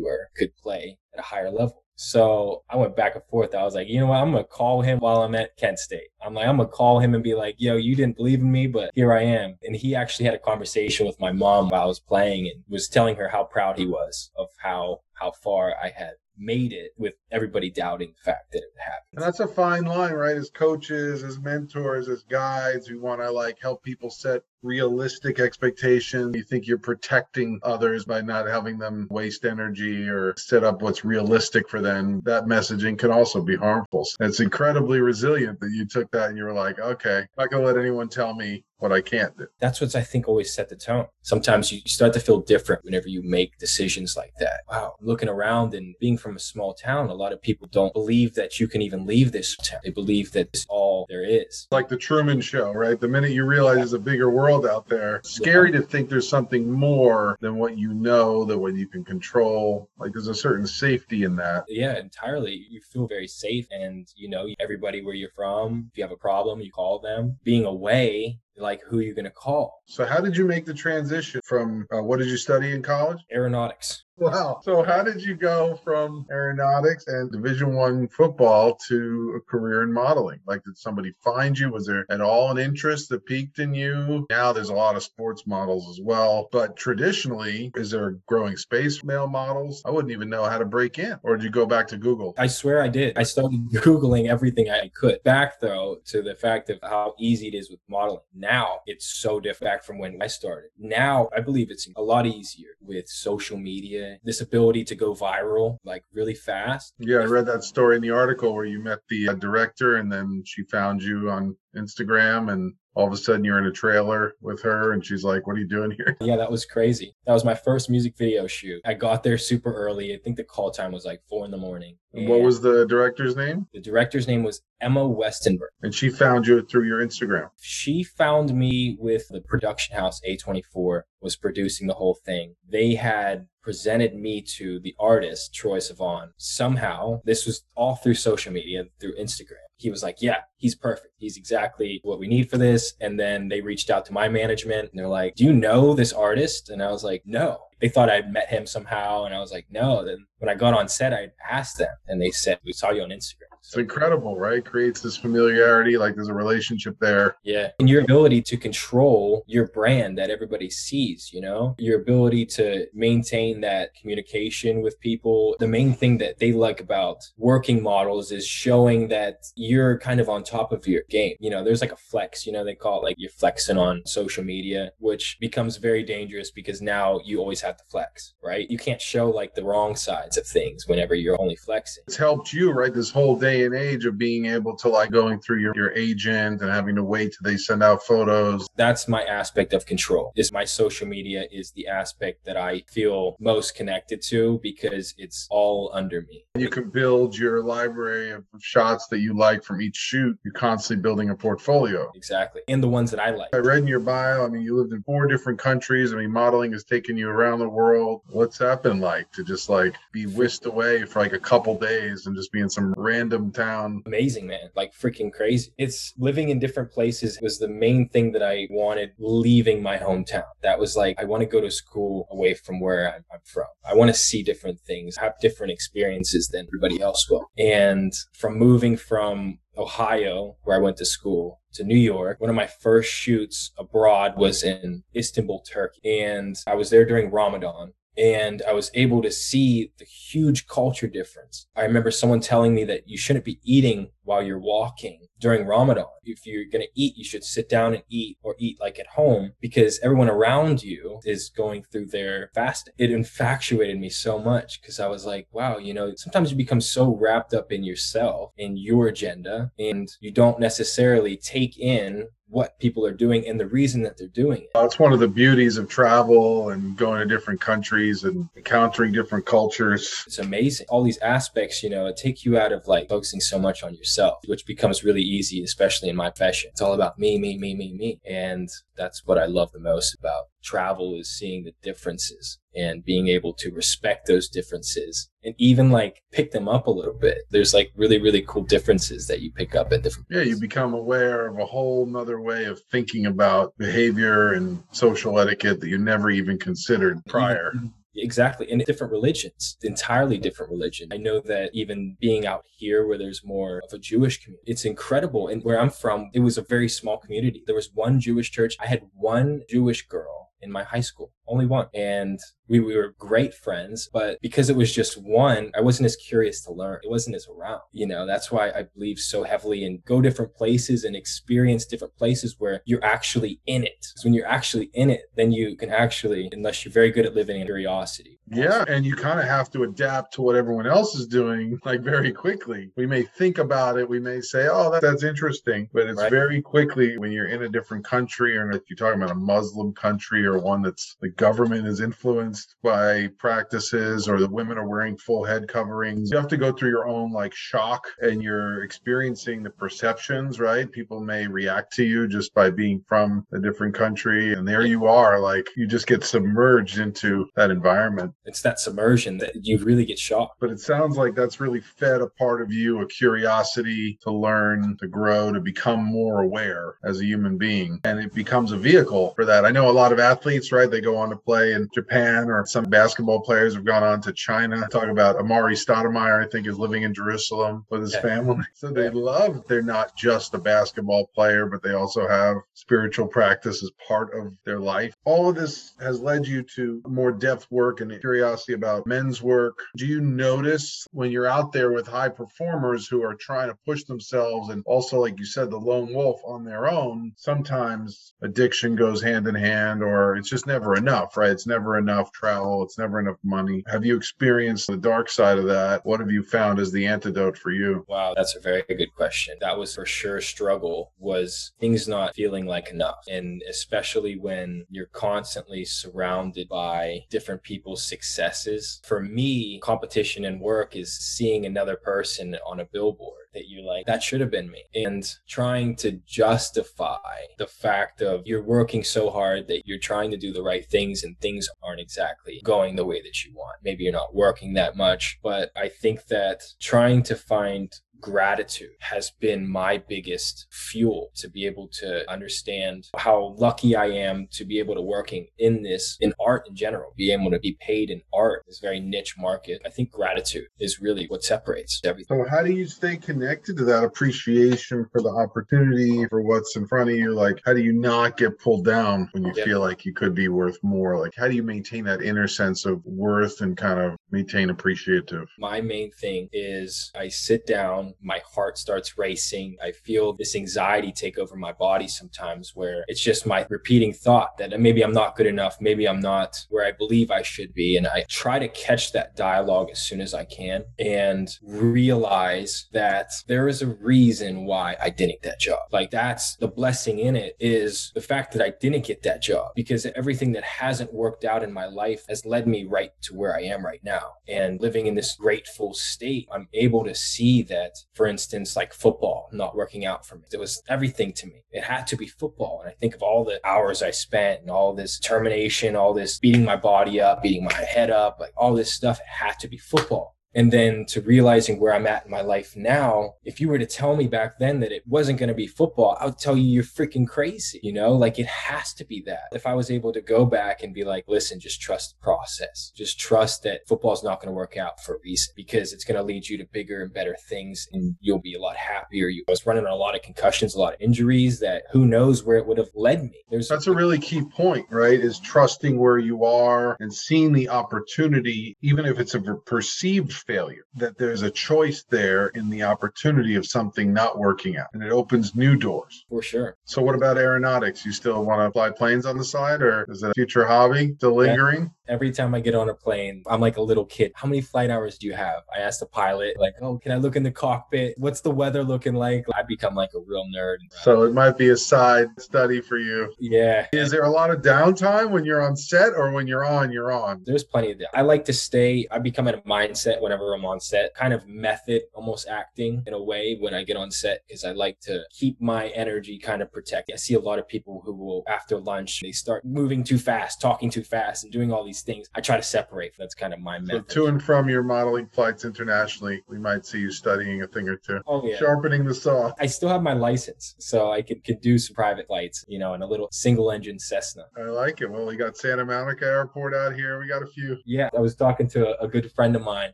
were 0.00 0.28
could 0.36 0.56
play 0.56 0.98
at 1.14 1.20
a 1.20 1.22
higher 1.22 1.50
level. 1.50 1.84
So 2.00 2.62
I 2.70 2.76
went 2.76 2.94
back 2.94 3.16
and 3.16 3.24
forth. 3.24 3.56
I 3.56 3.64
was 3.64 3.74
like, 3.74 3.88
you 3.88 3.98
know 3.98 4.06
what? 4.06 4.22
I'm 4.22 4.32
to 4.32 4.44
call 4.44 4.82
him 4.82 5.00
while 5.00 5.22
I'm 5.22 5.34
at 5.34 5.56
Kent 5.56 5.80
State. 5.80 6.10
I'm 6.24 6.32
like, 6.32 6.46
I'm 6.46 6.58
to 6.58 6.66
call 6.66 7.00
him 7.00 7.12
and 7.12 7.24
be 7.24 7.34
like, 7.34 7.56
yo, 7.58 7.74
you 7.74 7.96
didn't 7.96 8.16
believe 8.16 8.40
in 8.40 8.52
me, 8.52 8.68
but 8.68 8.92
here 8.94 9.12
I 9.12 9.22
am. 9.22 9.56
And 9.64 9.74
he 9.74 9.96
actually 9.96 10.26
had 10.26 10.34
a 10.34 10.38
conversation 10.38 11.06
with 11.06 11.18
my 11.18 11.32
mom 11.32 11.70
while 11.70 11.82
I 11.82 11.86
was 11.86 11.98
playing 11.98 12.46
and 12.46 12.62
was 12.68 12.88
telling 12.88 13.16
her 13.16 13.28
how 13.28 13.42
proud 13.42 13.78
he 13.78 13.86
was 13.86 14.30
of 14.36 14.46
how, 14.58 15.00
how 15.14 15.32
far 15.32 15.74
I 15.82 15.88
had 15.88 16.12
made 16.38 16.72
it 16.72 16.92
with 16.96 17.14
everybody 17.30 17.70
doubting 17.70 18.14
the 18.16 18.22
fact 18.22 18.52
that 18.52 18.58
it 18.58 18.72
happened. 18.76 19.14
And 19.14 19.22
that's 19.22 19.40
a 19.40 19.46
fine 19.46 19.84
line, 19.84 20.12
right? 20.12 20.36
As 20.36 20.50
coaches, 20.50 21.22
as 21.22 21.38
mentors, 21.38 22.08
as 22.08 22.22
guides, 22.24 22.90
we 22.90 22.96
want 22.96 23.20
to 23.20 23.30
like 23.30 23.58
help 23.60 23.82
people 23.82 24.10
set 24.10 24.42
realistic 24.62 25.40
expectations. 25.40 26.34
You 26.34 26.42
think 26.42 26.66
you're 26.66 26.78
protecting 26.78 27.60
others 27.62 28.04
by 28.04 28.20
not 28.20 28.46
having 28.46 28.78
them 28.78 29.06
waste 29.10 29.44
energy 29.44 30.08
or 30.08 30.34
set 30.36 30.64
up 30.64 30.82
what's 30.82 31.04
realistic 31.04 31.68
for 31.68 31.80
them. 31.80 32.20
That 32.24 32.44
messaging 32.44 32.98
can 32.98 33.10
also 33.10 33.42
be 33.42 33.56
harmful. 33.56 34.06
It's 34.20 34.40
incredibly 34.40 35.00
resilient 35.00 35.60
that 35.60 35.70
you 35.72 35.86
took 35.86 36.10
that 36.12 36.28
and 36.28 36.38
you 36.38 36.44
were 36.44 36.52
like, 36.52 36.78
okay, 36.78 37.18
I'm 37.18 37.26
not 37.36 37.50
going 37.50 37.62
to 37.62 37.66
let 37.66 37.78
anyone 37.78 38.08
tell 38.08 38.34
me 38.34 38.64
what 38.78 38.92
I 38.92 39.00
can't 39.00 39.36
do. 39.36 39.46
That's 39.60 39.80
what's 39.80 39.94
I 39.94 40.02
think 40.02 40.28
always 40.28 40.54
set 40.54 40.68
the 40.68 40.76
tone. 40.76 41.06
Sometimes 41.22 41.72
you 41.72 41.80
start 41.86 42.12
to 42.14 42.20
feel 42.20 42.40
different 42.40 42.84
whenever 42.84 43.08
you 43.08 43.22
make 43.22 43.58
decisions 43.58 44.16
like 44.16 44.32
that. 44.38 44.60
Wow, 44.70 44.94
looking 45.00 45.28
around 45.28 45.74
and 45.74 45.94
being 46.00 46.16
from 46.16 46.36
a 46.36 46.40
small 46.40 46.74
town, 46.74 47.08
a 47.08 47.14
lot 47.14 47.32
of 47.32 47.42
people 47.42 47.68
don't 47.70 47.92
believe 47.92 48.34
that 48.34 48.60
you 48.60 48.68
can 48.68 48.80
even 48.82 49.04
leave 49.04 49.32
this 49.32 49.56
town. 49.56 49.80
They 49.82 49.90
believe 49.90 50.32
that 50.32 50.48
it's 50.52 50.66
all 50.68 51.06
there 51.08 51.24
is. 51.24 51.66
Like 51.70 51.88
the 51.88 51.96
Truman 51.96 52.40
Show, 52.40 52.72
right? 52.72 53.00
The 53.00 53.08
minute 53.08 53.32
you 53.32 53.44
realize 53.44 53.78
there's 53.78 53.92
a 53.94 53.98
bigger 53.98 54.30
world 54.48 54.66
out 54.66 54.88
there, 54.88 55.20
scary 55.24 55.70
yeah. 55.72 55.80
to 55.80 55.86
think 55.86 56.08
there's 56.08 56.28
something 56.28 56.70
more 56.70 57.36
than 57.40 57.56
what 57.56 57.76
you 57.76 57.92
know, 57.94 58.44
than 58.44 58.60
what 58.60 58.74
you 58.74 58.86
can 58.86 59.04
control. 59.04 59.90
Like 59.98 60.12
there's 60.12 60.28
a 60.28 60.34
certain 60.34 60.66
safety 60.66 61.24
in 61.24 61.36
that. 61.36 61.64
Yeah, 61.68 61.98
entirely. 61.98 62.66
You 62.68 62.80
feel 62.80 63.06
very 63.06 63.28
safe, 63.28 63.66
and 63.70 64.08
you 64.16 64.28
know 64.28 64.46
everybody 64.60 65.02
where 65.04 65.14
you're 65.14 65.30
from. 65.30 65.88
If 65.92 65.98
you 65.98 66.04
have 66.04 66.12
a 66.12 66.16
problem, 66.16 66.60
you 66.60 66.70
call 66.70 66.98
them. 66.98 67.38
Being 67.44 67.64
away 67.64 68.38
like 68.60 68.82
who 68.82 69.00
you're 69.00 69.14
going 69.14 69.24
to 69.24 69.30
call. 69.30 69.82
So, 69.86 70.04
how 70.04 70.20
did 70.20 70.36
you 70.36 70.46
make 70.46 70.66
the 70.66 70.74
transition 70.74 71.40
from 71.44 71.86
uh, 71.92 72.02
what 72.02 72.18
did 72.18 72.28
you 72.28 72.36
study 72.36 72.72
in 72.72 72.82
college? 72.82 73.18
Aeronautics. 73.32 74.04
Wow. 74.18 74.60
So 74.64 74.82
how 74.82 75.04
did 75.04 75.22
you 75.22 75.36
go 75.36 75.78
from 75.84 76.26
aeronautics 76.30 77.06
and 77.06 77.30
Division 77.30 77.74
One 77.74 78.08
football 78.08 78.74
to 78.88 79.34
a 79.36 79.40
career 79.48 79.84
in 79.84 79.92
modeling? 79.92 80.40
Like, 80.44 80.64
did 80.64 80.76
somebody 80.76 81.12
find 81.22 81.56
you? 81.56 81.70
Was 81.70 81.86
there 81.86 82.04
at 82.10 82.20
all 82.20 82.50
an 82.50 82.58
interest 82.58 83.10
that 83.10 83.26
piqued 83.26 83.60
in 83.60 83.74
you? 83.74 84.26
Now 84.28 84.52
there's 84.52 84.70
a 84.70 84.74
lot 84.74 84.96
of 84.96 85.04
sports 85.04 85.46
models 85.46 85.88
as 85.88 86.00
well, 86.02 86.48
but 86.50 86.76
traditionally, 86.76 87.70
is 87.76 87.92
there 87.92 88.08
a 88.08 88.14
growing 88.26 88.56
space 88.56 88.98
for 88.98 89.06
male 89.06 89.28
models? 89.28 89.82
I 89.86 89.90
wouldn't 89.90 90.12
even 90.12 90.28
know 90.28 90.44
how 90.44 90.58
to 90.58 90.64
break 90.64 90.98
in. 90.98 91.16
Or 91.22 91.36
did 91.36 91.44
you 91.44 91.50
go 91.50 91.66
back 91.66 91.86
to 91.88 91.96
Google? 91.96 92.34
I 92.38 92.48
swear 92.48 92.82
I 92.82 92.88
did. 92.88 93.16
I 93.16 93.22
started 93.22 93.68
Googling 93.72 94.28
everything 94.28 94.68
I 94.68 94.90
could. 94.94 95.22
Back 95.22 95.60
though 95.60 95.98
to 96.06 96.22
the 96.22 96.34
fact 96.34 96.70
of 96.70 96.78
how 96.82 97.14
easy 97.20 97.46
it 97.46 97.54
is 97.54 97.70
with 97.70 97.80
modeling. 97.88 98.22
Now 98.34 98.47
it's 98.86 99.06
so 99.06 99.40
different 99.40 99.72
back 99.72 99.84
from 99.84 99.98
when 99.98 100.18
I 100.20 100.26
started. 100.26 100.70
Now 100.78 101.28
I 101.36 101.40
believe 101.40 101.70
it's 101.70 101.88
a 101.96 102.02
lot 102.02 102.26
easier 102.26 102.70
with 102.80 103.08
social 103.08 103.58
media 103.58 104.18
this 104.24 104.40
ability 104.40 104.84
to 104.84 104.94
go 104.94 105.14
viral 105.14 105.78
like 105.84 106.04
really 106.12 106.34
fast. 106.34 106.94
Yeah, 106.98 107.18
I 107.18 107.24
read 107.24 107.46
that 107.46 107.62
story 107.62 107.96
in 107.96 108.02
the 108.02 108.10
article 108.10 108.54
where 108.54 108.64
you 108.64 108.82
met 108.82 109.00
the 109.08 109.28
uh, 109.28 109.34
director 109.34 109.96
and 109.96 110.10
then 110.10 110.42
she 110.44 110.64
found 110.64 111.02
you 111.02 111.30
on 111.30 111.56
Instagram 111.76 112.52
and 112.52 112.74
all 112.98 113.06
of 113.06 113.12
a 113.12 113.16
sudden 113.16 113.44
you're 113.44 113.58
in 113.58 113.66
a 113.66 113.70
trailer 113.70 114.34
with 114.40 114.60
her 114.62 114.92
and 114.92 115.06
she's 115.06 115.22
like, 115.22 115.46
What 115.46 115.56
are 115.56 115.60
you 115.60 115.68
doing 115.68 115.92
here? 115.92 116.16
Yeah, 116.20 116.36
that 116.36 116.50
was 116.50 116.66
crazy. 116.66 117.14
That 117.26 117.32
was 117.32 117.44
my 117.44 117.54
first 117.54 117.88
music 117.88 118.18
video 118.18 118.48
shoot. 118.48 118.82
I 118.84 118.94
got 118.94 119.22
there 119.22 119.38
super 119.38 119.72
early. 119.72 120.12
I 120.12 120.18
think 120.18 120.36
the 120.36 120.44
call 120.44 120.72
time 120.72 120.90
was 120.90 121.04
like 121.04 121.22
four 121.28 121.44
in 121.44 121.52
the 121.52 121.56
morning. 121.56 121.96
what 122.10 122.40
was 122.40 122.60
the 122.60 122.86
director's 122.86 123.36
name? 123.36 123.68
The 123.72 123.80
director's 123.80 124.26
name 124.26 124.42
was 124.42 124.62
Emma 124.80 125.00
Westenberg. 125.00 125.70
And 125.80 125.94
she 125.94 126.10
found 126.10 126.46
you 126.46 126.60
through 126.62 126.88
your 126.88 126.98
Instagram. 126.98 127.50
She 127.60 128.02
found 128.02 128.52
me 128.52 128.96
with 128.98 129.28
the 129.28 129.40
production 129.40 129.96
house 129.96 130.20
A24 130.28 131.02
was 131.20 131.36
producing 131.36 131.86
the 131.86 131.94
whole 131.94 132.18
thing. 132.26 132.56
They 132.68 132.96
had 132.96 133.46
presented 133.62 134.14
me 134.16 134.42
to 134.56 134.80
the 134.80 134.94
artist 134.98 135.54
Troye 135.54 135.78
Sivan. 135.78 136.30
Somehow, 136.36 137.20
this 137.24 137.46
was 137.46 137.62
all 137.76 137.94
through 137.94 138.14
social 138.14 138.52
media, 138.52 138.84
through 138.98 139.14
Instagram 139.16 139.67
he 139.78 139.90
was 139.90 140.02
like, 140.02 140.16
yeah, 140.20 140.38
he's 140.56 140.74
perfect. 140.74 141.14
He's 141.18 141.36
exactly 141.36 142.00
what 142.02 142.18
we 142.18 142.26
need 142.26 142.50
for 142.50 142.58
this. 142.58 142.94
And 143.00 143.18
then 143.18 143.48
they 143.48 143.60
reached 143.60 143.90
out 143.90 144.04
to 144.06 144.12
my 144.12 144.28
management 144.28 144.90
and 144.90 144.98
they're 144.98 145.08
like, 145.08 145.36
do 145.36 145.44
you 145.44 145.52
know 145.52 145.94
this 145.94 146.12
artist? 146.12 146.68
And 146.68 146.82
I 146.82 146.90
was 146.90 147.04
like, 147.04 147.22
no. 147.24 147.67
They 147.80 147.88
thought 147.88 148.10
I'd 148.10 148.32
met 148.32 148.48
him 148.48 148.66
somehow. 148.66 149.24
And 149.24 149.34
I 149.34 149.40
was 149.40 149.52
like, 149.52 149.66
no. 149.70 150.04
Then 150.04 150.26
when 150.38 150.48
I 150.48 150.54
got 150.54 150.74
on 150.74 150.88
set, 150.88 151.12
I 151.12 151.28
asked 151.48 151.78
them 151.78 151.94
and 152.06 152.20
they 152.20 152.30
said, 152.30 152.58
we 152.64 152.72
saw 152.72 152.90
you 152.90 153.02
on 153.02 153.10
Instagram. 153.10 153.48
It's 153.60 153.76
incredible, 153.76 154.38
right? 154.38 154.64
Creates 154.64 155.02
this 155.02 155.18
familiarity, 155.18 155.98
like 155.98 156.14
there's 156.14 156.28
a 156.28 156.34
relationship 156.34 156.96
there. 157.00 157.36
Yeah. 157.42 157.68
And 157.80 157.88
your 157.88 158.00
ability 158.00 158.40
to 158.42 158.56
control 158.56 159.44
your 159.46 159.68
brand 159.68 160.16
that 160.16 160.30
everybody 160.30 160.70
sees, 160.70 161.30
you 161.34 161.42
know, 161.42 161.74
your 161.78 162.00
ability 162.00 162.46
to 162.46 162.86
maintain 162.94 163.60
that 163.60 163.94
communication 163.94 164.80
with 164.80 164.98
people. 165.00 165.54
The 165.58 165.68
main 165.68 165.92
thing 165.92 166.16
that 166.18 166.38
they 166.38 166.52
like 166.52 166.80
about 166.80 167.18
working 167.36 167.82
models 167.82 168.32
is 168.32 168.46
showing 168.46 169.08
that 169.08 169.44
you're 169.54 169.98
kind 169.98 170.20
of 170.20 170.30
on 170.30 170.44
top 170.44 170.72
of 170.72 170.86
your 170.86 171.02
game. 171.10 171.34
You 171.38 171.50
know, 171.50 171.62
there's 171.62 171.82
like 171.82 171.92
a 171.92 171.96
flex, 171.96 172.46
you 172.46 172.52
know, 172.52 172.64
they 172.64 172.74
call 172.74 173.00
it 173.00 173.04
like 173.04 173.16
you're 173.18 173.30
flexing 173.30 173.76
on 173.76 174.02
social 174.06 174.44
media, 174.44 174.92
which 174.98 175.36
becomes 175.40 175.76
very 175.76 176.04
dangerous 176.04 176.50
because 176.50 176.80
now 176.80 177.20
you 177.22 177.38
always 177.38 177.60
have 177.60 177.67
to 177.76 177.84
flex, 177.90 178.34
right? 178.42 178.70
You 178.70 178.78
can't 178.78 179.02
show 179.02 179.28
like 179.28 179.54
the 179.54 179.64
wrong 179.64 179.96
sides 179.96 180.38
of 180.38 180.46
things 180.46 180.86
whenever 180.86 181.14
you're 181.14 181.40
only 181.40 181.56
flexing. 181.56 182.04
It's 182.06 182.16
helped 182.16 182.52
you, 182.52 182.70
right? 182.70 182.94
This 182.94 183.10
whole 183.10 183.38
day 183.38 183.66
and 183.66 183.74
age 183.74 184.06
of 184.06 184.16
being 184.16 184.46
able 184.46 184.76
to 184.76 184.88
like 184.88 185.10
going 185.10 185.40
through 185.40 185.60
your, 185.60 185.74
your 185.74 185.92
agent 185.92 186.62
and 186.62 186.70
having 186.70 186.96
to 186.96 187.04
wait 187.04 187.34
till 187.34 187.50
they 187.50 187.56
send 187.56 187.82
out 187.82 188.02
photos. 188.02 188.66
That's 188.76 189.08
my 189.08 189.22
aspect 189.24 189.72
of 189.72 189.84
control. 189.84 190.32
Is 190.36 190.52
my 190.52 190.64
social 190.64 191.06
media 191.06 191.44
is 191.50 191.72
the 191.72 191.88
aspect 191.88 192.44
that 192.46 192.56
I 192.56 192.84
feel 192.88 193.36
most 193.40 193.74
connected 193.74 194.22
to 194.22 194.60
because 194.62 195.14
it's 195.18 195.46
all 195.50 195.90
under 195.92 196.22
me. 196.22 196.44
You 196.54 196.68
can 196.68 196.90
build 196.90 197.36
your 197.36 197.62
library 197.62 198.30
of 198.30 198.44
shots 198.60 199.06
that 199.08 199.18
you 199.18 199.36
like 199.36 199.64
from 199.64 199.80
each 199.80 199.96
shoot. 199.96 200.38
You're 200.44 200.54
constantly 200.54 201.02
building 201.02 201.30
a 201.30 201.36
portfolio. 201.36 202.10
Exactly. 202.14 202.62
And 202.68 202.82
the 202.82 202.88
ones 202.88 203.10
that 203.10 203.20
I 203.20 203.30
like. 203.30 203.50
I 203.52 203.58
read 203.58 203.78
in 203.78 203.86
your 203.86 204.00
bio, 204.00 204.44
I 204.44 204.48
mean, 204.48 204.62
you 204.62 204.76
lived 204.76 204.92
in 204.92 205.02
four 205.02 205.26
different 205.26 205.58
countries. 205.58 206.12
I 206.12 206.16
mean, 206.16 206.32
modeling 206.32 206.72
has 206.72 206.84
taken 206.84 207.16
you 207.16 207.28
around 207.28 207.57
the 207.58 207.68
world. 207.68 208.22
What's 208.30 208.58
that 208.58 208.82
been 208.82 209.00
like 209.00 209.30
to 209.32 209.44
just 209.44 209.68
like 209.68 209.94
be 210.12 210.26
whisked 210.26 210.66
away 210.66 211.04
for 211.04 211.20
like 211.20 211.32
a 211.32 211.38
couple 211.38 211.78
days 211.78 212.26
and 212.26 212.36
just 212.36 212.52
be 212.52 212.60
in 212.60 212.68
some 212.68 212.94
random 212.96 213.52
town. 213.52 214.02
Amazing, 214.06 214.46
man. 214.46 214.70
Like 214.74 214.92
freaking 214.94 215.32
crazy. 215.32 215.72
It's 215.78 216.14
living 216.18 216.48
in 216.48 216.58
different 216.58 216.90
places 216.90 217.38
was 217.40 217.58
the 217.58 217.68
main 217.68 218.08
thing 218.08 218.32
that 218.32 218.42
I 218.42 218.68
wanted 218.70 219.12
leaving 219.18 219.82
my 219.82 219.98
hometown. 219.98 220.44
That 220.62 220.78
was 220.78 220.96
like, 220.96 221.20
I 221.20 221.24
want 221.24 221.42
to 221.42 221.46
go 221.46 221.60
to 221.60 221.70
school 221.70 222.26
away 222.30 222.54
from 222.54 222.80
where 222.80 223.14
I'm, 223.14 223.24
I'm 223.32 223.40
from. 223.44 223.66
I 223.88 223.94
want 223.94 224.08
to 224.08 224.14
see 224.14 224.42
different 224.42 224.80
things, 224.80 225.16
have 225.16 225.34
different 225.40 225.72
experiences 225.72 226.48
than 226.48 226.66
everybody 226.66 227.00
else 227.00 227.28
will. 227.28 227.50
And 227.58 228.12
from 228.32 228.58
moving 228.58 228.96
from 228.96 229.58
Ohio, 229.78 230.56
where 230.62 230.76
I 230.76 230.80
went 230.80 230.96
to 230.98 231.04
school, 231.04 231.60
to 231.74 231.84
New 231.84 231.96
York. 231.96 232.40
One 232.40 232.50
of 232.50 232.56
my 232.56 232.66
first 232.66 233.10
shoots 233.10 233.70
abroad 233.78 234.36
was 234.36 234.62
in 234.62 235.04
Istanbul, 235.14 235.60
Turkey. 235.60 236.20
And 236.20 236.56
I 236.66 236.74
was 236.74 236.90
there 236.90 237.04
during 237.04 237.30
Ramadan 237.30 237.92
and 238.18 238.62
I 238.68 238.72
was 238.72 238.90
able 238.94 239.22
to 239.22 239.30
see 239.30 239.92
the 239.98 240.04
huge 240.04 240.66
culture 240.66 241.06
difference. 241.06 241.68
I 241.76 241.82
remember 241.82 242.10
someone 242.10 242.40
telling 242.40 242.74
me 242.74 242.82
that 242.84 243.08
you 243.08 243.16
shouldn't 243.16 243.44
be 243.44 243.60
eating 243.62 244.10
while 244.28 244.42
you're 244.42 244.58
walking 244.58 245.26
during 245.40 245.66
Ramadan. 245.66 246.04
If 246.22 246.46
you're 246.46 246.66
going 246.70 246.84
to 246.84 247.00
eat, 247.00 247.16
you 247.16 247.24
should 247.24 247.44
sit 247.44 247.68
down 247.68 247.94
and 247.94 248.02
eat 248.10 248.36
or 248.42 248.54
eat 248.58 248.78
like 248.78 248.98
at 248.98 249.06
home 249.06 249.52
because 249.60 249.98
everyone 250.02 250.28
around 250.28 250.82
you 250.82 251.20
is 251.24 251.48
going 251.48 251.84
through 251.90 252.06
their 252.06 252.50
fasting. 252.54 252.92
It 252.98 253.10
infatuated 253.10 253.98
me 253.98 254.10
so 254.10 254.38
much 254.38 254.80
because 254.80 255.00
I 255.00 255.06
was 255.08 255.24
like, 255.24 255.48
wow, 255.50 255.78
you 255.78 255.94
know, 255.94 256.12
sometimes 256.16 256.50
you 256.50 256.58
become 256.58 256.82
so 256.82 257.16
wrapped 257.16 257.54
up 257.54 257.72
in 257.72 257.82
yourself, 257.82 258.52
in 258.58 258.76
your 258.76 259.08
agenda, 259.08 259.72
and 259.78 260.08
you 260.20 260.30
don't 260.30 260.60
necessarily 260.60 261.38
take 261.38 261.78
in 261.78 262.28
what 262.48 262.78
people 262.78 263.04
are 263.04 263.12
doing 263.12 263.46
and 263.46 263.60
the 263.60 263.66
reason 263.66 264.02
that 264.02 264.16
they're 264.16 264.26
doing 264.28 264.62
it. 264.62 264.70
That's 264.74 264.98
one 264.98 265.12
of 265.12 265.20
the 265.20 265.28
beauties 265.28 265.76
of 265.76 265.88
travel 265.88 266.70
and 266.70 266.96
going 266.96 267.20
to 267.20 267.26
different 267.26 267.60
countries 267.60 268.24
and 268.24 268.48
encountering 268.56 269.12
different 269.12 269.44
cultures. 269.44 270.24
It's 270.26 270.38
amazing. 270.38 270.86
All 270.88 271.02
these 271.02 271.18
aspects, 271.18 271.82
you 271.82 271.90
know, 271.90 272.10
take 272.16 272.44
you 272.44 272.58
out 272.58 272.72
of 272.72 272.86
like 272.86 273.08
focusing 273.08 273.40
so 273.40 273.58
much 273.58 273.82
on 273.82 273.94
yourself, 273.94 274.17
which 274.46 274.66
becomes 274.66 275.04
really 275.04 275.22
easy, 275.22 275.62
especially 275.62 276.08
in 276.08 276.16
my 276.16 276.30
profession. 276.30 276.70
It's 276.70 276.80
all 276.80 276.94
about 276.94 277.18
me, 277.18 277.38
me, 277.38 277.58
me, 277.58 277.74
me, 277.74 277.92
me. 277.94 278.20
And 278.26 278.68
that's 278.96 279.26
what 279.26 279.38
I 279.38 279.46
love 279.46 279.72
the 279.72 279.80
most 279.80 280.14
about 280.14 280.46
travel 280.62 281.16
is 281.18 281.30
seeing 281.30 281.64
the 281.64 281.72
differences 281.82 282.58
and 282.74 283.04
being 283.04 283.28
able 283.28 283.52
to 283.54 283.70
respect 283.70 284.26
those 284.26 284.48
differences 284.48 285.30
and 285.42 285.54
even 285.58 285.90
like 285.90 286.22
pick 286.32 286.50
them 286.50 286.68
up 286.68 286.86
a 286.86 286.90
little 286.90 287.14
bit. 287.14 287.38
There's 287.50 287.72
like 287.72 287.90
really, 287.96 288.20
really 288.20 288.42
cool 288.46 288.64
differences 288.64 289.26
that 289.28 289.40
you 289.40 289.52
pick 289.52 289.74
up 289.74 289.92
at 289.92 290.02
different 290.02 290.26
Yeah, 290.30 290.42
you 290.42 290.58
become 290.58 290.94
aware 290.94 291.46
of 291.46 291.58
a 291.58 291.64
whole 291.64 292.06
nother 292.06 292.40
way 292.40 292.64
of 292.64 292.80
thinking 292.90 293.26
about 293.26 293.76
behavior 293.78 294.52
and 294.52 294.82
social 294.92 295.38
etiquette 295.38 295.80
that 295.80 295.88
you 295.88 295.98
never 295.98 296.30
even 296.30 296.58
considered 296.58 297.24
prior. 297.26 297.72
Mm-hmm. 297.76 297.86
Exactly. 298.22 298.70
And 298.70 298.84
different 298.84 299.12
religions, 299.12 299.76
entirely 299.82 300.38
different 300.38 300.70
religion. 300.70 301.08
I 301.12 301.16
know 301.16 301.40
that 301.40 301.70
even 301.72 302.16
being 302.20 302.46
out 302.46 302.64
here 302.76 303.06
where 303.06 303.18
there's 303.18 303.44
more 303.44 303.82
of 303.84 303.92
a 303.92 303.98
Jewish 303.98 304.42
community, 304.42 304.70
it's 304.70 304.84
incredible. 304.84 305.48
And 305.48 305.62
where 305.64 305.80
I'm 305.80 305.90
from, 305.90 306.30
it 306.34 306.40
was 306.40 306.58
a 306.58 306.62
very 306.62 306.88
small 306.88 307.18
community. 307.18 307.62
There 307.66 307.74
was 307.74 307.90
one 307.92 308.20
Jewish 308.20 308.50
church. 308.50 308.76
I 308.80 308.86
had 308.86 309.02
one 309.14 309.62
Jewish 309.68 310.06
girl 310.06 310.50
in 310.60 310.72
my 310.72 310.82
high 310.82 311.00
school, 311.00 311.32
only 311.48 311.66
one. 311.66 311.86
And 311.94 312.38
we, 312.68 312.80
we 312.80 312.96
were 312.96 313.14
great 313.18 313.54
friends, 313.54 314.08
but 314.12 314.38
because 314.40 314.70
it 314.70 314.76
was 314.76 314.94
just 314.94 315.20
one, 315.20 315.72
I 315.76 315.80
wasn't 315.80 316.06
as 316.06 316.16
curious 316.16 316.62
to 316.64 316.72
learn. 316.72 317.00
It 317.02 317.10
wasn't 317.10 317.36
as 317.36 317.48
around. 317.48 317.80
You 317.92 318.06
know, 318.06 318.26
that's 318.26 318.52
why 318.52 318.70
I 318.70 318.84
believe 318.94 319.18
so 319.18 319.42
heavily 319.42 319.84
in 319.84 320.02
go 320.06 320.20
different 320.20 320.54
places 320.54 321.04
and 321.04 321.16
experience 321.16 321.86
different 321.86 322.16
places 322.16 322.56
where 322.58 322.82
you're 322.84 323.04
actually 323.04 323.60
in 323.66 323.84
it. 323.84 323.98
Because 324.00 324.24
when 324.24 324.34
you're 324.34 324.46
actually 324.46 324.90
in 324.94 325.10
it, 325.10 325.22
then 325.36 325.50
you 325.50 325.76
can 325.76 325.90
actually, 325.90 326.48
unless 326.52 326.84
you're 326.84 326.92
very 326.92 327.10
good 327.10 327.26
at 327.26 327.34
living 327.34 327.60
in 327.60 327.66
curiosity. 327.66 328.38
Yeah. 328.50 328.84
And 328.88 329.04
you 329.04 329.14
kind 329.14 329.40
of 329.40 329.46
have 329.46 329.70
to 329.72 329.82
adapt 329.82 330.34
to 330.34 330.42
what 330.42 330.56
everyone 330.56 330.86
else 330.86 331.14
is 331.14 331.26
doing 331.26 331.78
like 331.84 332.00
very 332.00 332.32
quickly. 332.32 332.90
We 332.96 333.06
may 333.06 333.22
think 333.22 333.58
about 333.58 333.98
it. 333.98 334.08
We 334.08 334.20
may 334.20 334.40
say, 334.40 334.68
oh, 334.70 334.90
that, 334.90 335.02
that's 335.02 335.22
interesting. 335.22 335.88
But 335.92 336.06
it's 336.06 336.20
right. 336.20 336.30
very 336.30 336.60
quickly 336.60 337.18
when 337.18 337.32
you're 337.32 337.48
in 337.48 337.62
a 337.62 337.68
different 337.68 338.04
country 338.04 338.56
or 338.56 338.70
if 338.70 338.82
you're 338.88 338.96
talking 338.96 339.22
about 339.22 339.34
a 339.34 339.38
Muslim 339.38 339.92
country 339.94 340.44
or 340.44 340.58
one 340.58 340.82
that's 340.82 341.16
the 341.20 341.30
government 341.38 341.86
is 341.86 342.00
influenced 342.00 342.74
by 342.82 343.28
practices 343.38 344.28
or 344.28 344.38
the 344.38 344.50
women 344.50 344.76
are 344.76 344.86
wearing 344.86 345.16
full 345.16 345.44
head 345.44 345.66
coverings. 345.68 346.30
You 346.30 346.36
have 346.36 346.48
to 346.48 346.56
go 346.58 346.72
through 346.72 346.90
your 346.90 347.08
own 347.08 347.32
like 347.32 347.54
shock 347.54 348.06
and 348.20 348.42
you're 348.42 348.82
experiencing 348.82 349.62
the 349.62 349.70
perceptions, 349.70 350.60
right? 350.60 350.90
People 350.90 351.20
may 351.20 351.46
react 351.46 351.94
to 351.94 352.04
you 352.04 352.28
just 352.28 352.52
by 352.52 352.68
being 352.70 353.02
from 353.08 353.46
a 353.54 353.58
different 353.58 353.94
country. 353.94 354.52
And 354.52 354.66
there 354.66 354.84
you 354.84 355.06
are, 355.06 355.38
like 355.38 355.68
you 355.76 355.86
just 355.86 356.06
get 356.06 356.24
submerged 356.24 356.98
into 356.98 357.46
that 357.56 357.70
environment. 357.70 358.34
It's 358.44 358.62
that 358.62 358.80
submersion 358.80 359.38
that 359.38 359.52
you 359.62 359.78
really 359.78 360.04
get 360.04 360.18
shocked. 360.18 360.56
But 360.60 360.70
it 360.70 360.80
sounds 360.80 361.16
like 361.16 361.34
that's 361.34 361.60
really 361.60 361.80
fed 361.80 362.20
a 362.20 362.26
part 362.26 362.60
of 362.60 362.72
you, 362.72 363.00
a 363.00 363.06
curiosity 363.06 364.18
to 364.22 364.32
learn, 364.32 364.96
to 364.98 365.06
grow, 365.06 365.52
to 365.52 365.60
become 365.60 366.04
more 366.04 366.42
aware 366.42 366.96
as 367.04 367.20
a 367.20 367.24
human 367.24 367.56
being. 367.56 368.00
And 368.02 368.18
it 368.18 368.34
becomes 368.34 368.72
a 368.72 368.76
vehicle 368.76 369.34
for 369.36 369.44
that. 369.44 369.64
I 369.64 369.70
know 369.70 369.88
a 369.88 369.92
lot 369.92 370.12
of 370.12 370.18
athletes, 370.18 370.72
right? 370.72 370.90
They 370.90 371.00
go 371.00 371.16
on 371.16 371.27
to 371.30 371.36
play 371.36 371.72
in 371.72 371.88
Japan 371.94 372.50
or 372.50 372.64
some 372.66 372.84
basketball 372.84 373.40
players 373.40 373.74
have 373.74 373.84
gone 373.84 374.02
on 374.02 374.20
to 374.22 374.32
China. 374.32 374.86
Talk 374.90 375.08
about 375.08 375.36
Amar'e 375.36 375.72
Stoudemire, 375.72 376.44
I 376.44 376.48
think, 376.48 376.66
is 376.66 376.78
living 376.78 377.02
in 377.02 377.14
Jerusalem 377.14 377.84
with 377.90 378.02
his 378.02 378.14
yeah. 378.14 378.22
family. 378.22 378.64
So 378.74 378.90
they 378.90 379.10
love 379.10 379.64
they're 379.66 379.82
not 379.82 380.16
just 380.16 380.54
a 380.54 380.58
basketball 380.58 381.26
player, 381.34 381.66
but 381.66 381.82
they 381.82 381.94
also 381.94 382.28
have 382.28 382.58
spiritual 382.74 383.26
practice 383.26 383.82
as 383.82 383.90
part 384.06 384.32
of 384.38 384.54
their 384.64 384.78
life. 384.78 385.14
All 385.24 385.48
of 385.48 385.56
this 385.56 385.94
has 386.00 386.20
led 386.20 386.46
you 386.46 386.62
to 386.76 387.02
more 387.06 387.32
depth 387.32 387.66
work 387.70 388.00
and 388.00 388.20
curiosity 388.20 388.74
about 388.74 389.06
men's 389.06 389.42
work. 389.42 389.78
Do 389.96 390.06
you 390.06 390.20
notice 390.20 391.06
when 391.10 391.32
you're 391.32 391.46
out 391.46 391.72
there 391.72 391.90
with 391.90 392.06
high 392.06 392.28
performers 392.28 393.08
who 393.08 393.22
are 393.24 393.34
trying 393.34 393.68
to 393.68 393.78
push 393.84 394.04
themselves 394.04 394.68
and 394.68 394.82
also, 394.86 395.20
like 395.20 395.38
you 395.38 395.44
said, 395.44 395.70
the 395.70 395.76
lone 395.76 396.14
wolf 396.14 396.40
on 396.46 396.64
their 396.64 396.86
own, 396.88 397.32
sometimes 397.36 398.32
addiction 398.42 398.94
goes 398.94 399.22
hand 399.22 399.46
in 399.48 399.54
hand 399.54 400.02
or 400.02 400.36
it's 400.36 400.50
just 400.50 400.66
never 400.66 400.94
enough, 400.94 401.17
right? 401.36 401.50
It's 401.50 401.66
never 401.66 401.98
enough 401.98 402.32
travel, 402.32 402.82
it's 402.82 402.98
never 402.98 403.20
enough 403.20 403.36
money. 403.42 403.82
Have 403.88 404.04
you 404.04 404.16
experienced 404.16 404.86
the 404.86 404.96
dark 404.96 405.28
side 405.28 405.58
of 405.58 405.66
that? 405.66 406.04
What 406.04 406.20
have 406.20 406.30
you 406.30 406.42
found 406.42 406.78
as 406.78 406.92
the 406.92 407.06
antidote 407.06 407.56
for 407.56 407.70
you? 407.70 408.04
Wow, 408.08 408.34
that's 408.36 408.56
a 408.56 408.60
very 408.60 408.82
good 408.88 409.14
question. 409.14 409.56
That 409.60 409.78
was 409.78 409.94
for 409.94 410.06
sure 410.06 410.36
a 410.36 410.42
struggle 410.42 411.12
was 411.18 411.72
things 411.80 412.08
not 412.08 412.34
feeling 412.34 412.66
like 412.66 412.90
enough. 412.90 413.24
And 413.30 413.62
especially 413.68 414.38
when 414.38 414.86
you're 414.90 415.06
constantly 415.06 415.84
surrounded 415.84 416.68
by 416.68 417.24
different 417.30 417.62
people's 417.62 418.02
successes. 418.02 419.00
For 419.04 419.20
me, 419.22 419.78
competition 419.80 420.44
in 420.44 420.60
work 420.60 420.96
is 420.96 421.12
seeing 421.12 421.66
another 421.66 421.96
person 421.96 422.56
on 422.66 422.80
a 422.80 422.84
billboard 422.84 423.47
that 423.54 423.66
you 423.66 423.86
like, 423.86 424.06
that 424.06 424.22
should 424.22 424.40
have 424.40 424.50
been 424.50 424.70
me. 424.70 424.84
And 424.94 425.24
trying 425.48 425.96
to 425.96 426.12
justify 426.26 427.40
the 427.58 427.66
fact 427.66 428.20
of 428.22 428.46
you're 428.46 428.62
working 428.62 429.04
so 429.04 429.30
hard 429.30 429.68
that 429.68 429.82
you're 429.86 429.98
trying 429.98 430.30
to 430.30 430.36
do 430.36 430.52
the 430.52 430.62
right 430.62 430.84
things 430.84 431.24
and 431.24 431.38
things 431.40 431.68
aren't 431.82 432.00
exactly 432.00 432.60
going 432.64 432.96
the 432.96 433.04
way 433.04 433.22
that 433.22 433.44
you 433.44 433.52
want. 433.54 433.78
Maybe 433.82 434.04
you're 434.04 434.12
not 434.12 434.34
working 434.34 434.74
that 434.74 434.96
much, 434.96 435.38
but 435.42 435.70
I 435.76 435.88
think 435.88 436.26
that 436.26 436.62
trying 436.80 437.22
to 437.24 437.36
find 437.36 437.92
gratitude 438.20 438.90
has 439.00 439.30
been 439.40 439.68
my 439.68 439.98
biggest 440.08 440.66
fuel 440.70 441.30
to 441.36 441.48
be 441.48 441.66
able 441.66 441.88
to 441.88 442.30
understand 442.30 443.08
how 443.16 443.54
lucky 443.58 443.94
I 443.94 444.06
am 444.06 444.48
to 444.52 444.64
be 444.64 444.78
able 444.78 444.94
to 444.94 445.02
working 445.02 445.46
in 445.58 445.82
this 445.82 446.16
in 446.20 446.32
art 446.40 446.66
in 446.68 446.74
general, 446.74 447.12
be 447.16 447.32
able 447.32 447.50
to 447.50 447.58
be 447.58 447.76
paid 447.80 448.10
in 448.10 448.22
art, 448.32 448.64
this 448.66 448.80
very 448.80 449.00
niche 449.00 449.34
market. 449.38 449.80
I 449.84 449.90
think 449.90 450.10
gratitude 450.10 450.68
is 450.78 451.00
really 451.00 451.26
what 451.28 451.42
separates 451.42 452.00
everything. 452.04 452.44
So 452.44 452.48
how 452.48 452.62
do 452.62 452.72
you 452.72 452.86
stay 452.86 453.16
connected 453.16 453.76
to 453.78 453.84
that 453.84 454.04
appreciation 454.04 455.06
for 455.12 455.22
the 455.22 455.30
opportunity 455.30 456.26
for 456.28 456.42
what's 456.42 456.76
in 456.76 456.86
front 456.86 457.10
of 457.10 457.16
you? 457.16 457.34
Like 457.34 457.60
how 457.64 457.74
do 457.74 457.80
you 457.80 457.92
not 457.92 458.36
get 458.36 458.58
pulled 458.58 458.84
down 458.84 459.28
when 459.32 459.44
you 459.44 459.52
yeah. 459.56 459.64
feel 459.64 459.80
like 459.80 460.04
you 460.04 460.14
could 460.14 460.34
be 460.34 460.48
worth 460.48 460.78
more? 460.82 461.18
Like 461.18 461.34
how 461.36 461.48
do 461.48 461.54
you 461.54 461.62
maintain 461.62 462.04
that 462.04 462.22
inner 462.22 462.48
sense 462.48 462.84
of 462.84 463.04
worth 463.04 463.60
and 463.60 463.76
kind 463.76 464.00
of 464.00 464.16
maintain 464.30 464.70
appreciative? 464.70 465.48
My 465.58 465.80
main 465.80 466.10
thing 466.12 466.48
is 466.52 467.10
I 467.16 467.28
sit 467.28 467.66
down 467.66 468.07
my 468.22 468.40
heart 468.44 468.78
starts 468.78 469.18
racing. 469.18 469.76
I 469.82 469.92
feel 469.92 470.32
this 470.32 470.56
anxiety 470.56 471.12
take 471.12 471.38
over 471.38 471.56
my 471.56 471.72
body 471.72 472.08
sometimes 472.08 472.74
where 472.74 473.04
it's 473.08 473.20
just 473.20 473.46
my 473.46 473.66
repeating 473.68 474.12
thought 474.12 474.58
that 474.58 474.78
maybe 474.80 475.02
I'm 475.02 475.12
not 475.12 475.36
good 475.36 475.46
enough. 475.46 475.76
Maybe 475.80 476.08
I'm 476.08 476.20
not 476.20 476.66
where 476.68 476.86
I 476.86 476.92
believe 476.92 477.30
I 477.30 477.42
should 477.42 477.74
be. 477.74 477.96
And 477.96 478.06
I 478.06 478.24
try 478.28 478.58
to 478.58 478.68
catch 478.68 479.12
that 479.12 479.36
dialogue 479.36 479.90
as 479.90 480.00
soon 480.00 480.20
as 480.20 480.34
I 480.34 480.44
can 480.44 480.84
and 480.98 481.48
realize 481.62 482.86
that 482.92 483.30
there 483.46 483.68
is 483.68 483.82
a 483.82 483.86
reason 483.86 484.64
why 484.64 484.96
I 485.00 485.10
didn't 485.10 485.42
get 485.42 485.50
that 485.50 485.60
job. 485.60 485.80
Like 485.92 486.10
that's 486.10 486.56
the 486.56 486.68
blessing 486.68 487.18
in 487.18 487.36
it 487.36 487.56
is 487.60 488.12
the 488.14 488.20
fact 488.20 488.52
that 488.52 488.62
I 488.62 488.72
didn't 488.80 489.04
get 489.04 489.22
that 489.22 489.42
job 489.42 489.72
because 489.74 490.06
everything 490.06 490.52
that 490.52 490.64
hasn't 490.64 491.12
worked 491.12 491.44
out 491.44 491.62
in 491.62 491.72
my 491.72 491.86
life 491.86 492.24
has 492.28 492.44
led 492.44 492.66
me 492.66 492.84
right 492.84 493.10
to 493.22 493.34
where 493.34 493.56
I 493.56 493.62
am 493.62 493.84
right 493.84 494.02
now. 494.02 494.34
And 494.48 494.80
living 494.80 495.06
in 495.06 495.14
this 495.14 495.36
grateful 495.36 495.94
state, 495.94 496.48
I'm 496.52 496.68
able 496.72 497.04
to 497.04 497.14
see 497.14 497.62
that 497.64 497.97
for 498.14 498.26
instance, 498.26 498.76
like 498.76 498.92
football 498.92 499.48
not 499.52 499.76
working 499.76 500.04
out 500.04 500.26
for 500.26 500.36
me. 500.36 500.44
It 500.52 500.58
was 500.58 500.82
everything 500.88 501.32
to 501.34 501.46
me. 501.46 501.64
It 501.70 501.84
had 501.84 502.06
to 502.08 502.16
be 502.16 502.26
football. 502.26 502.80
And 502.82 502.90
I 502.90 502.94
think 502.94 503.14
of 503.14 503.22
all 503.22 503.44
the 503.44 503.60
hours 503.66 504.02
I 504.02 504.10
spent 504.10 504.62
and 504.62 504.70
all 504.70 504.94
this 504.94 505.18
termination, 505.18 505.96
all 505.96 506.14
this 506.14 506.38
beating 506.38 506.64
my 506.64 506.76
body 506.76 507.20
up, 507.20 507.42
beating 507.42 507.64
my 507.64 507.72
head 507.72 508.10
up, 508.10 508.38
like 508.40 508.52
all 508.56 508.74
this 508.74 508.92
stuff 508.92 509.20
had 509.26 509.58
to 509.60 509.68
be 509.68 509.78
football. 509.78 510.37
And 510.58 510.72
then 510.72 511.06
to 511.10 511.20
realizing 511.20 511.78
where 511.78 511.94
I'm 511.94 512.08
at 512.08 512.24
in 512.24 512.32
my 512.32 512.40
life 512.40 512.74
now, 512.74 513.34
if 513.44 513.60
you 513.60 513.68
were 513.68 513.78
to 513.78 513.86
tell 513.86 514.16
me 514.16 514.26
back 514.26 514.58
then 514.58 514.80
that 514.80 514.90
it 514.90 515.04
wasn't 515.06 515.38
going 515.38 515.50
to 515.50 515.54
be 515.54 515.68
football, 515.68 516.18
I 516.20 516.24
would 516.24 516.38
tell 516.38 516.56
you 516.56 516.64
you're 516.64 516.82
freaking 516.82 517.28
crazy. 517.28 517.78
You 517.80 517.92
know, 517.92 518.10
like 518.10 518.40
it 518.40 518.46
has 518.46 518.92
to 518.94 519.04
be 519.04 519.22
that. 519.26 519.50
If 519.52 519.68
I 519.68 519.74
was 519.74 519.88
able 519.88 520.12
to 520.12 520.20
go 520.20 520.44
back 520.44 520.82
and 520.82 520.92
be 520.92 521.04
like, 521.04 521.26
listen, 521.28 521.60
just 521.60 521.80
trust 521.80 522.10
the 522.10 522.24
process, 522.24 522.90
just 522.96 523.20
trust 523.20 523.62
that 523.62 523.86
football's 523.86 524.24
not 524.24 524.40
going 524.40 524.48
to 524.48 524.52
work 524.52 524.76
out 524.76 525.00
for 525.00 525.14
a 525.14 525.18
reason 525.22 525.52
because 525.54 525.92
it's 525.92 526.02
going 526.02 526.18
to 526.18 526.24
lead 526.24 526.48
you 526.48 526.58
to 526.58 526.66
bigger 526.72 527.04
and 527.04 527.14
better 527.14 527.36
things 527.48 527.86
and 527.92 528.16
you'll 528.20 528.40
be 528.40 528.54
a 528.54 528.60
lot 528.60 528.74
happier. 528.74 529.28
You 529.28 529.44
was 529.46 529.64
running 529.64 529.86
on 529.86 529.92
a 529.92 529.94
lot 529.94 530.16
of 530.16 530.22
concussions, 530.22 530.74
a 530.74 530.80
lot 530.80 530.94
of 530.94 531.00
injuries 531.00 531.60
that 531.60 531.84
who 531.92 532.04
knows 532.04 532.42
where 532.42 532.56
it 532.56 532.66
would 532.66 532.78
have 532.78 532.90
led 532.96 533.22
me. 533.22 533.44
There's 533.48 533.68
That's 533.68 533.86
a 533.86 533.94
really 533.94 534.18
key 534.18 534.42
point, 534.42 534.86
right? 534.90 535.20
Is 535.20 535.38
trusting 535.38 535.96
where 535.96 536.18
you 536.18 536.44
are 536.44 536.96
and 536.98 537.14
seeing 537.14 537.52
the 537.52 537.68
opportunity, 537.68 538.76
even 538.82 539.06
if 539.06 539.20
it's 539.20 539.36
a 539.36 539.40
perceived 539.40 540.32
failure, 540.48 540.84
that 540.94 541.16
there's 541.18 541.42
a 541.42 541.50
choice 541.50 542.04
there 542.10 542.48
in 542.48 542.68
the 542.70 542.82
opportunity 542.82 543.54
of 543.54 543.66
something 543.66 544.12
not 544.12 544.38
working 544.38 544.76
out 544.76 544.88
and 544.94 545.02
it 545.02 545.12
opens 545.12 545.54
new 545.54 545.76
doors. 545.76 546.24
For 546.28 546.42
sure. 546.42 546.76
So 546.84 547.02
what 547.02 547.14
about 547.14 547.38
aeronautics? 547.38 548.04
You 548.04 548.12
still 548.12 548.44
want 548.44 548.66
to 548.66 548.72
fly 548.72 548.90
planes 548.90 549.26
on 549.26 549.36
the 549.36 549.44
side 549.44 549.82
or 549.82 550.04
is 550.08 550.22
it 550.22 550.30
a 550.30 550.34
future 550.34 550.66
hobby 550.66 551.14
still 551.16 551.36
lingering? 551.36 551.92
Every 552.08 552.32
time 552.32 552.54
I 552.54 552.60
get 552.60 552.74
on 552.74 552.88
a 552.88 552.94
plane, 552.94 553.42
I'm 553.46 553.60
like 553.60 553.76
a 553.76 553.82
little 553.82 554.04
kid. 554.04 554.32
How 554.34 554.48
many 554.48 554.60
flight 554.60 554.90
hours 554.90 555.18
do 555.18 555.26
you 555.26 555.34
have? 555.34 555.62
I 555.74 555.80
ask 555.80 556.00
the 556.00 556.06
pilot, 556.06 556.58
like, 556.58 556.74
oh, 556.80 556.98
can 556.98 557.12
I 557.12 557.16
look 557.16 557.36
in 557.36 557.42
the 557.42 557.50
cockpit? 557.50 558.14
What's 558.16 558.40
the 558.40 558.50
weather 558.50 558.82
looking 558.82 559.14
like? 559.14 559.44
I 559.54 559.62
become 559.62 559.94
like 559.94 560.10
a 560.14 560.20
real 560.20 560.46
nerd. 560.56 560.78
So 561.02 561.22
it 561.22 561.32
might 561.32 561.58
be 561.58 561.68
a 561.68 561.76
side 561.76 562.28
study 562.38 562.80
for 562.80 562.98
you. 562.98 563.32
Yeah. 563.38 563.86
Is 563.92 564.10
there 564.10 564.24
a 564.24 564.30
lot 564.30 564.50
of 564.50 564.62
downtime 564.62 565.30
when 565.30 565.44
you're 565.44 565.62
on 565.62 565.76
set 565.76 566.14
or 566.14 566.32
when 566.32 566.46
you're 566.46 566.64
on, 566.64 566.90
you're 566.90 567.12
on? 567.12 567.42
There's 567.44 567.64
plenty 567.64 567.92
of 567.92 567.98
that. 567.98 568.16
I 568.16 568.22
like 568.22 568.44
to 568.46 568.52
stay, 568.52 569.06
I 569.10 569.18
become 569.18 569.46
in 569.48 569.54
a 569.54 569.62
mindset 569.62 570.20
whenever 570.22 570.54
I'm 570.54 570.64
on 570.64 570.80
set, 570.80 571.14
kind 571.14 571.34
of 571.34 571.46
method, 571.46 572.02
almost 572.14 572.48
acting 572.48 573.02
in 573.06 573.12
a 573.12 573.22
way 573.22 573.56
when 573.60 573.74
I 573.74 573.84
get 573.84 573.96
on 573.96 574.10
set, 574.10 574.40
because 574.46 574.64
I 574.64 574.72
like 574.72 574.98
to 575.00 575.20
keep 575.30 575.60
my 575.60 575.88
energy 575.88 576.38
kind 576.38 576.62
of 576.62 576.72
protected. 576.72 577.14
I 577.14 577.18
see 577.18 577.34
a 577.34 577.40
lot 577.40 577.58
of 577.58 577.68
people 577.68 578.00
who 578.04 578.14
will, 578.14 578.44
after 578.48 578.78
lunch, 578.78 579.20
they 579.20 579.32
start 579.32 579.64
moving 579.64 580.02
too 580.04 580.18
fast, 580.18 580.60
talking 580.60 580.90
too 580.90 581.04
fast, 581.04 581.44
and 581.44 581.52
doing 581.52 581.72
all 581.72 581.84
these 581.84 581.97
things. 582.02 582.28
I 582.34 582.40
try 582.40 582.56
to 582.56 582.62
separate. 582.62 583.12
That's 583.18 583.34
kind 583.34 583.52
of 583.52 583.60
my 583.60 583.78
method. 583.78 584.10
So 584.10 584.22
to 584.22 584.26
and 584.26 584.42
from 584.42 584.68
your 584.68 584.82
modeling 584.82 585.28
flights 585.28 585.64
internationally, 585.64 586.42
we 586.48 586.58
might 586.58 586.86
see 586.86 587.00
you 587.00 587.10
studying 587.10 587.62
a 587.62 587.66
thing 587.66 587.88
or 587.88 587.96
two. 587.96 588.20
Oh, 588.26 588.46
yeah. 588.46 588.56
Sharpening 588.58 589.04
the 589.04 589.14
saw. 589.14 589.52
I 589.58 589.66
still 589.66 589.88
have 589.88 590.02
my 590.02 590.12
license, 590.12 590.74
so 590.78 591.12
I 591.12 591.22
could, 591.22 591.44
could 591.44 591.60
do 591.60 591.78
some 591.78 591.94
private 591.94 592.26
flights, 592.26 592.64
you 592.68 592.78
know, 592.78 592.94
in 592.94 593.02
a 593.02 593.06
little 593.06 593.28
single 593.30 593.70
engine 593.70 593.98
Cessna. 593.98 594.44
I 594.56 594.62
like 594.62 595.00
it. 595.00 595.10
Well, 595.10 595.26
we 595.26 595.36
got 595.36 595.56
Santa 595.56 595.84
Monica 595.84 596.24
Airport 596.24 596.74
out 596.74 596.94
here. 596.94 597.20
We 597.20 597.28
got 597.28 597.42
a 597.42 597.46
few. 597.46 597.78
Yeah. 597.84 598.08
I 598.16 598.20
was 598.20 598.34
talking 598.34 598.68
to 598.70 598.88
a, 598.88 599.04
a 599.04 599.08
good 599.08 599.30
friend 599.32 599.54
of 599.56 599.62
mine 599.62 599.90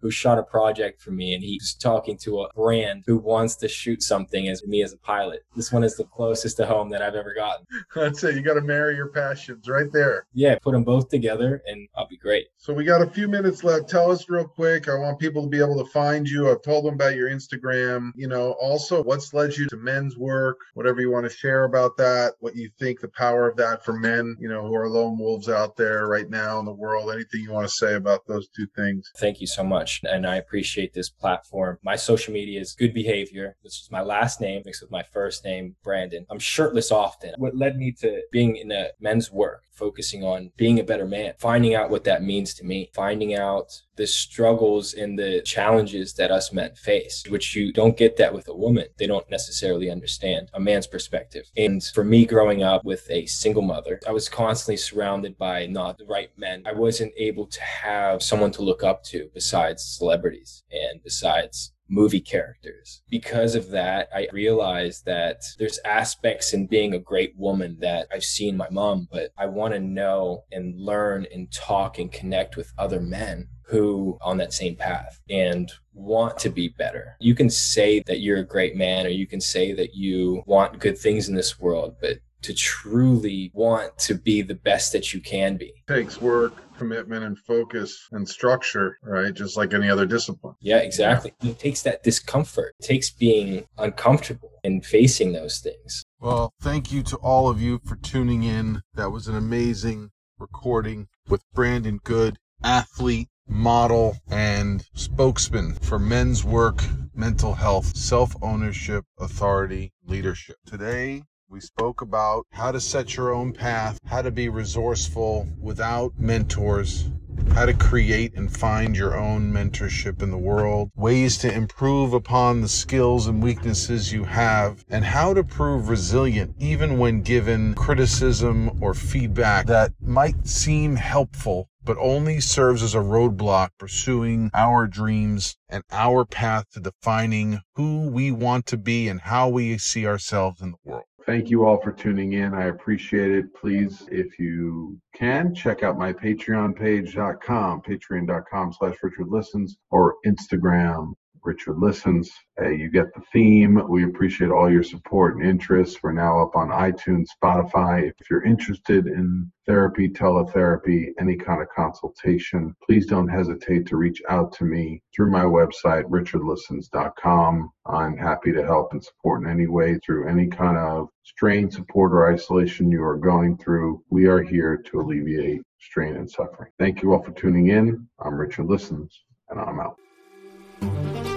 who 0.00 0.10
shot 0.10 0.38
a 0.38 0.42
project 0.42 1.00
for 1.00 1.10
me, 1.10 1.34
and 1.34 1.42
he 1.42 1.58
was 1.60 1.74
talking 1.74 2.16
to 2.18 2.42
a 2.42 2.52
brand 2.54 3.04
who 3.06 3.18
wants 3.18 3.56
to 3.56 3.68
shoot 3.68 4.02
something 4.02 4.48
as 4.48 4.64
me 4.66 4.82
as 4.82 4.92
a 4.92 4.98
pilot. 4.98 5.44
This 5.56 5.72
one 5.72 5.84
is 5.84 5.96
the 5.96 6.04
closest 6.04 6.56
to 6.58 6.66
home 6.66 6.90
that 6.90 7.02
I've 7.02 7.14
ever 7.14 7.34
gotten. 7.34 7.66
That's 7.94 8.22
it. 8.24 8.34
You 8.36 8.42
got 8.42 8.54
to 8.54 8.60
marry 8.60 8.96
your 8.96 9.08
passions 9.08 9.68
right 9.68 9.90
there. 9.92 10.26
Yeah. 10.32 10.58
Put 10.58 10.72
them 10.72 10.84
both 10.84 11.08
together, 11.08 11.62
and 11.66 11.88
I'll 11.96 12.08
be 12.08 12.16
great. 12.16 12.46
So 12.56 12.74
we 12.74 12.84
got 12.84 13.02
a 13.02 13.10
few 13.10 13.28
minutes 13.28 13.62
left. 13.62 13.88
Tell 13.88 14.10
us 14.10 14.28
real 14.28 14.46
quick. 14.46 14.88
I 14.88 14.94
want 14.94 15.18
people 15.18 15.42
to 15.42 15.48
be 15.48 15.60
able 15.60 15.82
to 15.84 15.90
find 15.90 16.28
you. 16.28 16.50
I've 16.50 16.62
told 16.62 16.84
them 16.84 16.94
about 16.94 17.14
your 17.14 17.30
Instagram. 17.30 18.10
You 18.16 18.28
know, 18.28 18.52
also 18.60 19.02
what's 19.02 19.32
led 19.32 19.56
you 19.56 19.66
to 19.68 19.76
men's 19.76 20.16
work, 20.16 20.58
whatever 20.74 21.00
you 21.00 21.10
want 21.10 21.24
to 21.24 21.36
share 21.36 21.64
about 21.64 21.96
that, 21.98 22.34
what 22.40 22.56
you 22.56 22.70
think 22.78 23.00
the 23.00 23.08
power 23.08 23.48
of 23.48 23.56
that 23.56 23.84
for 23.84 23.92
men, 23.92 24.36
you 24.40 24.48
know, 24.48 24.66
who 24.66 24.74
are 24.74 24.88
lone 24.88 25.18
wolves 25.18 25.48
out 25.48 25.76
there 25.76 26.08
right 26.08 26.28
now 26.28 26.58
in 26.58 26.64
the 26.64 26.72
world. 26.72 27.10
Anything 27.10 27.42
you 27.42 27.52
want 27.52 27.68
to 27.68 27.74
say 27.74 27.94
about 27.94 28.26
those 28.26 28.48
two 28.48 28.66
things? 28.74 29.10
Thank 29.16 29.40
you 29.40 29.46
so 29.46 29.62
much. 29.62 30.00
And 30.04 30.26
I 30.26 30.36
appreciate 30.36 30.94
this 30.94 31.10
platform. 31.10 31.78
My 31.84 31.96
social 31.96 32.34
media 32.34 32.60
is 32.60 32.74
good 32.74 32.94
behavior. 32.94 33.56
This 33.62 33.74
is 33.74 33.88
my 33.90 34.02
last 34.02 34.40
name 34.40 34.62
mixed 34.64 34.82
with 34.82 34.90
my 34.90 35.02
first 35.02 35.44
name, 35.44 35.76
Brandon. 35.84 36.26
I'm 36.30 36.38
shirtless 36.38 36.90
often. 36.90 37.34
What 37.36 37.56
led 37.56 37.76
me 37.76 37.92
to 38.00 38.22
being 38.32 38.56
in 38.56 38.72
a 38.72 38.88
men's 39.00 39.30
work 39.30 39.62
focusing 39.74 40.24
on 40.24 40.50
being 40.56 40.78
a 40.78 40.84
better 40.84 41.06
man, 41.06 41.34
finding 41.38 41.74
out 41.74 41.83
what 41.90 42.04
that 42.04 42.22
means 42.22 42.54
to 42.54 42.64
me, 42.64 42.90
finding 42.94 43.34
out 43.34 43.80
the 43.96 44.06
struggles 44.06 44.94
and 44.94 45.18
the 45.18 45.40
challenges 45.42 46.14
that 46.14 46.30
us 46.30 46.52
men 46.52 46.74
face, 46.74 47.22
which 47.28 47.54
you 47.54 47.72
don't 47.72 47.96
get 47.96 48.16
that 48.16 48.34
with 48.34 48.48
a 48.48 48.54
woman. 48.54 48.86
They 48.98 49.06
don't 49.06 49.28
necessarily 49.30 49.90
understand 49.90 50.50
a 50.54 50.60
man's 50.60 50.86
perspective. 50.86 51.50
And 51.56 51.82
for 51.82 52.04
me, 52.04 52.26
growing 52.26 52.62
up 52.62 52.84
with 52.84 53.08
a 53.10 53.26
single 53.26 53.62
mother, 53.62 54.00
I 54.06 54.12
was 54.12 54.28
constantly 54.28 54.76
surrounded 54.76 55.38
by 55.38 55.66
not 55.66 55.98
the 55.98 56.06
right 56.06 56.30
men. 56.36 56.62
I 56.66 56.72
wasn't 56.72 57.12
able 57.16 57.46
to 57.46 57.60
have 57.60 58.22
someone 58.22 58.50
to 58.52 58.62
look 58.62 58.82
up 58.82 59.04
to 59.04 59.30
besides 59.32 59.84
celebrities 59.84 60.64
and 60.72 61.02
besides 61.02 61.73
movie 61.88 62.20
characters. 62.20 63.02
Because 63.08 63.54
of 63.54 63.70
that, 63.70 64.08
I 64.14 64.28
realized 64.32 65.04
that 65.04 65.42
there's 65.58 65.78
aspects 65.84 66.52
in 66.52 66.66
being 66.66 66.94
a 66.94 66.98
great 66.98 67.36
woman 67.36 67.78
that 67.80 68.08
I've 68.12 68.24
seen 68.24 68.56
my 68.56 68.68
mom, 68.70 69.08
but 69.10 69.32
I 69.36 69.46
want 69.46 69.74
to 69.74 69.80
know 69.80 70.44
and 70.52 70.78
learn 70.80 71.26
and 71.32 71.52
talk 71.52 71.98
and 71.98 72.10
connect 72.10 72.56
with 72.56 72.72
other 72.78 73.00
men 73.00 73.48
who 73.66 74.18
on 74.20 74.36
that 74.36 74.52
same 74.52 74.76
path 74.76 75.20
and 75.30 75.72
want 75.92 76.38
to 76.38 76.50
be 76.50 76.68
better. 76.68 77.16
You 77.20 77.34
can 77.34 77.48
say 77.48 78.02
that 78.06 78.20
you're 78.20 78.38
a 78.38 78.46
great 78.46 78.76
man 78.76 79.06
or 79.06 79.10
you 79.10 79.26
can 79.26 79.40
say 79.40 79.72
that 79.72 79.94
you 79.94 80.42
want 80.46 80.80
good 80.80 80.98
things 80.98 81.28
in 81.28 81.34
this 81.34 81.58
world, 81.58 81.96
but 82.00 82.18
to 82.42 82.52
truly 82.52 83.50
want 83.54 83.96
to 83.96 84.14
be 84.14 84.42
the 84.42 84.54
best 84.54 84.92
that 84.92 85.14
you 85.14 85.20
can 85.20 85.56
be. 85.56 85.72
Takes 85.88 86.20
work, 86.20 86.52
commitment, 86.76 87.24
and 87.24 87.38
focus 87.38 88.08
and 88.12 88.28
structure, 88.28 88.98
right? 89.02 89.32
Just 89.32 89.56
like 89.56 89.74
any 89.74 89.88
other 89.88 90.06
discipline. 90.06 90.54
Yeah, 90.60 90.78
exactly. 90.78 91.32
Yeah. 91.40 91.52
It 91.52 91.58
takes 91.58 91.82
that 91.82 92.02
discomfort, 92.02 92.74
it 92.78 92.84
takes 92.84 93.10
being 93.10 93.66
uncomfortable 93.78 94.50
and 94.62 94.84
facing 94.84 95.32
those 95.32 95.58
things. 95.58 96.04
Well, 96.20 96.52
thank 96.60 96.90
you 96.90 97.02
to 97.04 97.16
all 97.16 97.48
of 97.48 97.60
you 97.60 97.80
for 97.84 97.96
tuning 97.96 98.42
in. 98.42 98.82
That 98.94 99.10
was 99.10 99.28
an 99.28 99.36
amazing 99.36 100.10
recording 100.38 101.08
with 101.28 101.42
Brandon 101.52 102.00
Good, 102.02 102.38
athlete, 102.62 103.28
model, 103.46 104.16
and 104.30 104.84
spokesman 104.94 105.74
for 105.74 105.98
men's 105.98 106.44
work, 106.44 106.82
mental 107.14 107.54
health, 107.54 107.96
self 107.96 108.34
ownership, 108.42 109.04
authority, 109.18 109.92
leadership. 110.06 110.56
Today, 110.66 111.24
we 111.54 111.60
spoke 111.60 112.00
about 112.00 112.44
how 112.50 112.72
to 112.72 112.80
set 112.80 113.16
your 113.16 113.32
own 113.32 113.52
path, 113.52 114.00
how 114.06 114.20
to 114.20 114.32
be 114.32 114.48
resourceful 114.48 115.46
without 115.60 116.12
mentors, 116.18 117.08
how 117.52 117.64
to 117.64 117.72
create 117.72 118.34
and 118.34 118.56
find 118.56 118.96
your 118.96 119.16
own 119.16 119.52
mentorship 119.52 120.20
in 120.20 120.32
the 120.32 120.36
world, 120.36 120.90
ways 120.96 121.38
to 121.38 121.54
improve 121.54 122.12
upon 122.12 122.60
the 122.60 122.68
skills 122.68 123.28
and 123.28 123.40
weaknesses 123.40 124.12
you 124.12 124.24
have, 124.24 124.84
and 124.90 125.04
how 125.04 125.32
to 125.32 125.44
prove 125.44 125.88
resilient 125.88 126.52
even 126.58 126.98
when 126.98 127.22
given 127.22 127.72
criticism 127.74 128.82
or 128.82 128.92
feedback 128.92 129.66
that 129.66 129.92
might 130.00 130.48
seem 130.48 130.96
helpful 130.96 131.68
but 131.84 131.96
only 132.00 132.40
serves 132.40 132.82
as 132.82 132.96
a 132.96 132.98
roadblock 132.98 133.68
pursuing 133.78 134.50
our 134.54 134.88
dreams 134.88 135.56
and 135.68 135.84
our 135.92 136.24
path 136.24 136.64
to 136.72 136.80
defining 136.80 137.60
who 137.76 138.08
we 138.08 138.32
want 138.32 138.66
to 138.66 138.76
be 138.76 139.06
and 139.06 139.20
how 139.20 139.48
we 139.48 139.78
see 139.78 140.04
ourselves 140.04 140.60
in 140.60 140.72
the 140.72 140.78
world. 140.82 141.04
Thank 141.26 141.48
you 141.48 141.64
all 141.64 141.80
for 141.80 141.90
tuning 141.90 142.34
in. 142.34 142.52
I 142.52 142.66
appreciate 142.66 143.30
it. 143.30 143.54
Please, 143.54 144.06
if 144.10 144.38
you 144.38 145.00
can, 145.14 145.54
check 145.54 145.82
out 145.82 145.96
my 145.98 146.12
Patreon 146.12 146.76
page.com, 146.76 147.80
patreon.com 147.80 148.72
slash 148.74 148.96
Richard 149.02 149.28
Listens, 149.28 149.78
or 149.90 150.16
Instagram, 150.26 151.14
Richard 151.44 151.78
Listens. 151.78 152.30
Hey, 152.58 152.76
you 152.76 152.90
get 152.90 153.12
the 153.14 153.22
theme. 153.32 153.80
We 153.88 154.04
appreciate 154.04 154.50
all 154.50 154.70
your 154.70 154.82
support 154.82 155.36
and 155.36 155.46
interest. 155.46 156.02
We're 156.02 156.12
now 156.12 156.42
up 156.42 156.56
on 156.56 156.68
iTunes, 156.68 157.26
Spotify. 157.42 158.12
If 158.18 158.30
you're 158.30 158.44
interested 158.44 159.06
in 159.06 159.50
therapy, 159.66 160.08
teletherapy, 160.08 161.08
any 161.18 161.36
kind 161.36 161.60
of 161.60 161.68
consultation, 161.74 162.74
please 162.84 163.06
don't 163.06 163.28
hesitate 163.28 163.86
to 163.86 163.96
reach 163.96 164.22
out 164.28 164.52
to 164.52 164.64
me 164.64 165.02
through 165.14 165.30
my 165.30 165.44
website, 165.44 166.04
richardlistens.com. 166.04 167.70
I'm 167.86 168.16
happy 168.16 168.52
to 168.52 168.64
help 168.64 168.92
and 168.92 169.04
support 169.04 169.42
in 169.42 169.50
any 169.50 169.66
way 169.66 169.98
through 170.04 170.28
any 170.28 170.46
kind 170.46 170.76
of 170.76 171.08
strain, 171.24 171.70
support, 171.70 172.12
or 172.12 172.32
isolation 172.32 172.90
you 172.90 173.02
are 173.02 173.16
going 173.16 173.58
through. 173.58 174.02
We 174.10 174.26
are 174.26 174.42
here 174.42 174.76
to 174.76 175.00
alleviate 175.00 175.62
strain 175.78 176.16
and 176.16 176.30
suffering. 176.30 176.72
Thank 176.78 177.02
you 177.02 177.12
all 177.12 177.22
for 177.22 177.32
tuning 177.32 177.68
in. 177.68 178.08
I'm 178.20 178.34
Richard 178.34 178.66
Listens, 178.66 179.24
and 179.50 179.60
I'm 179.60 179.80
out. 179.80 181.33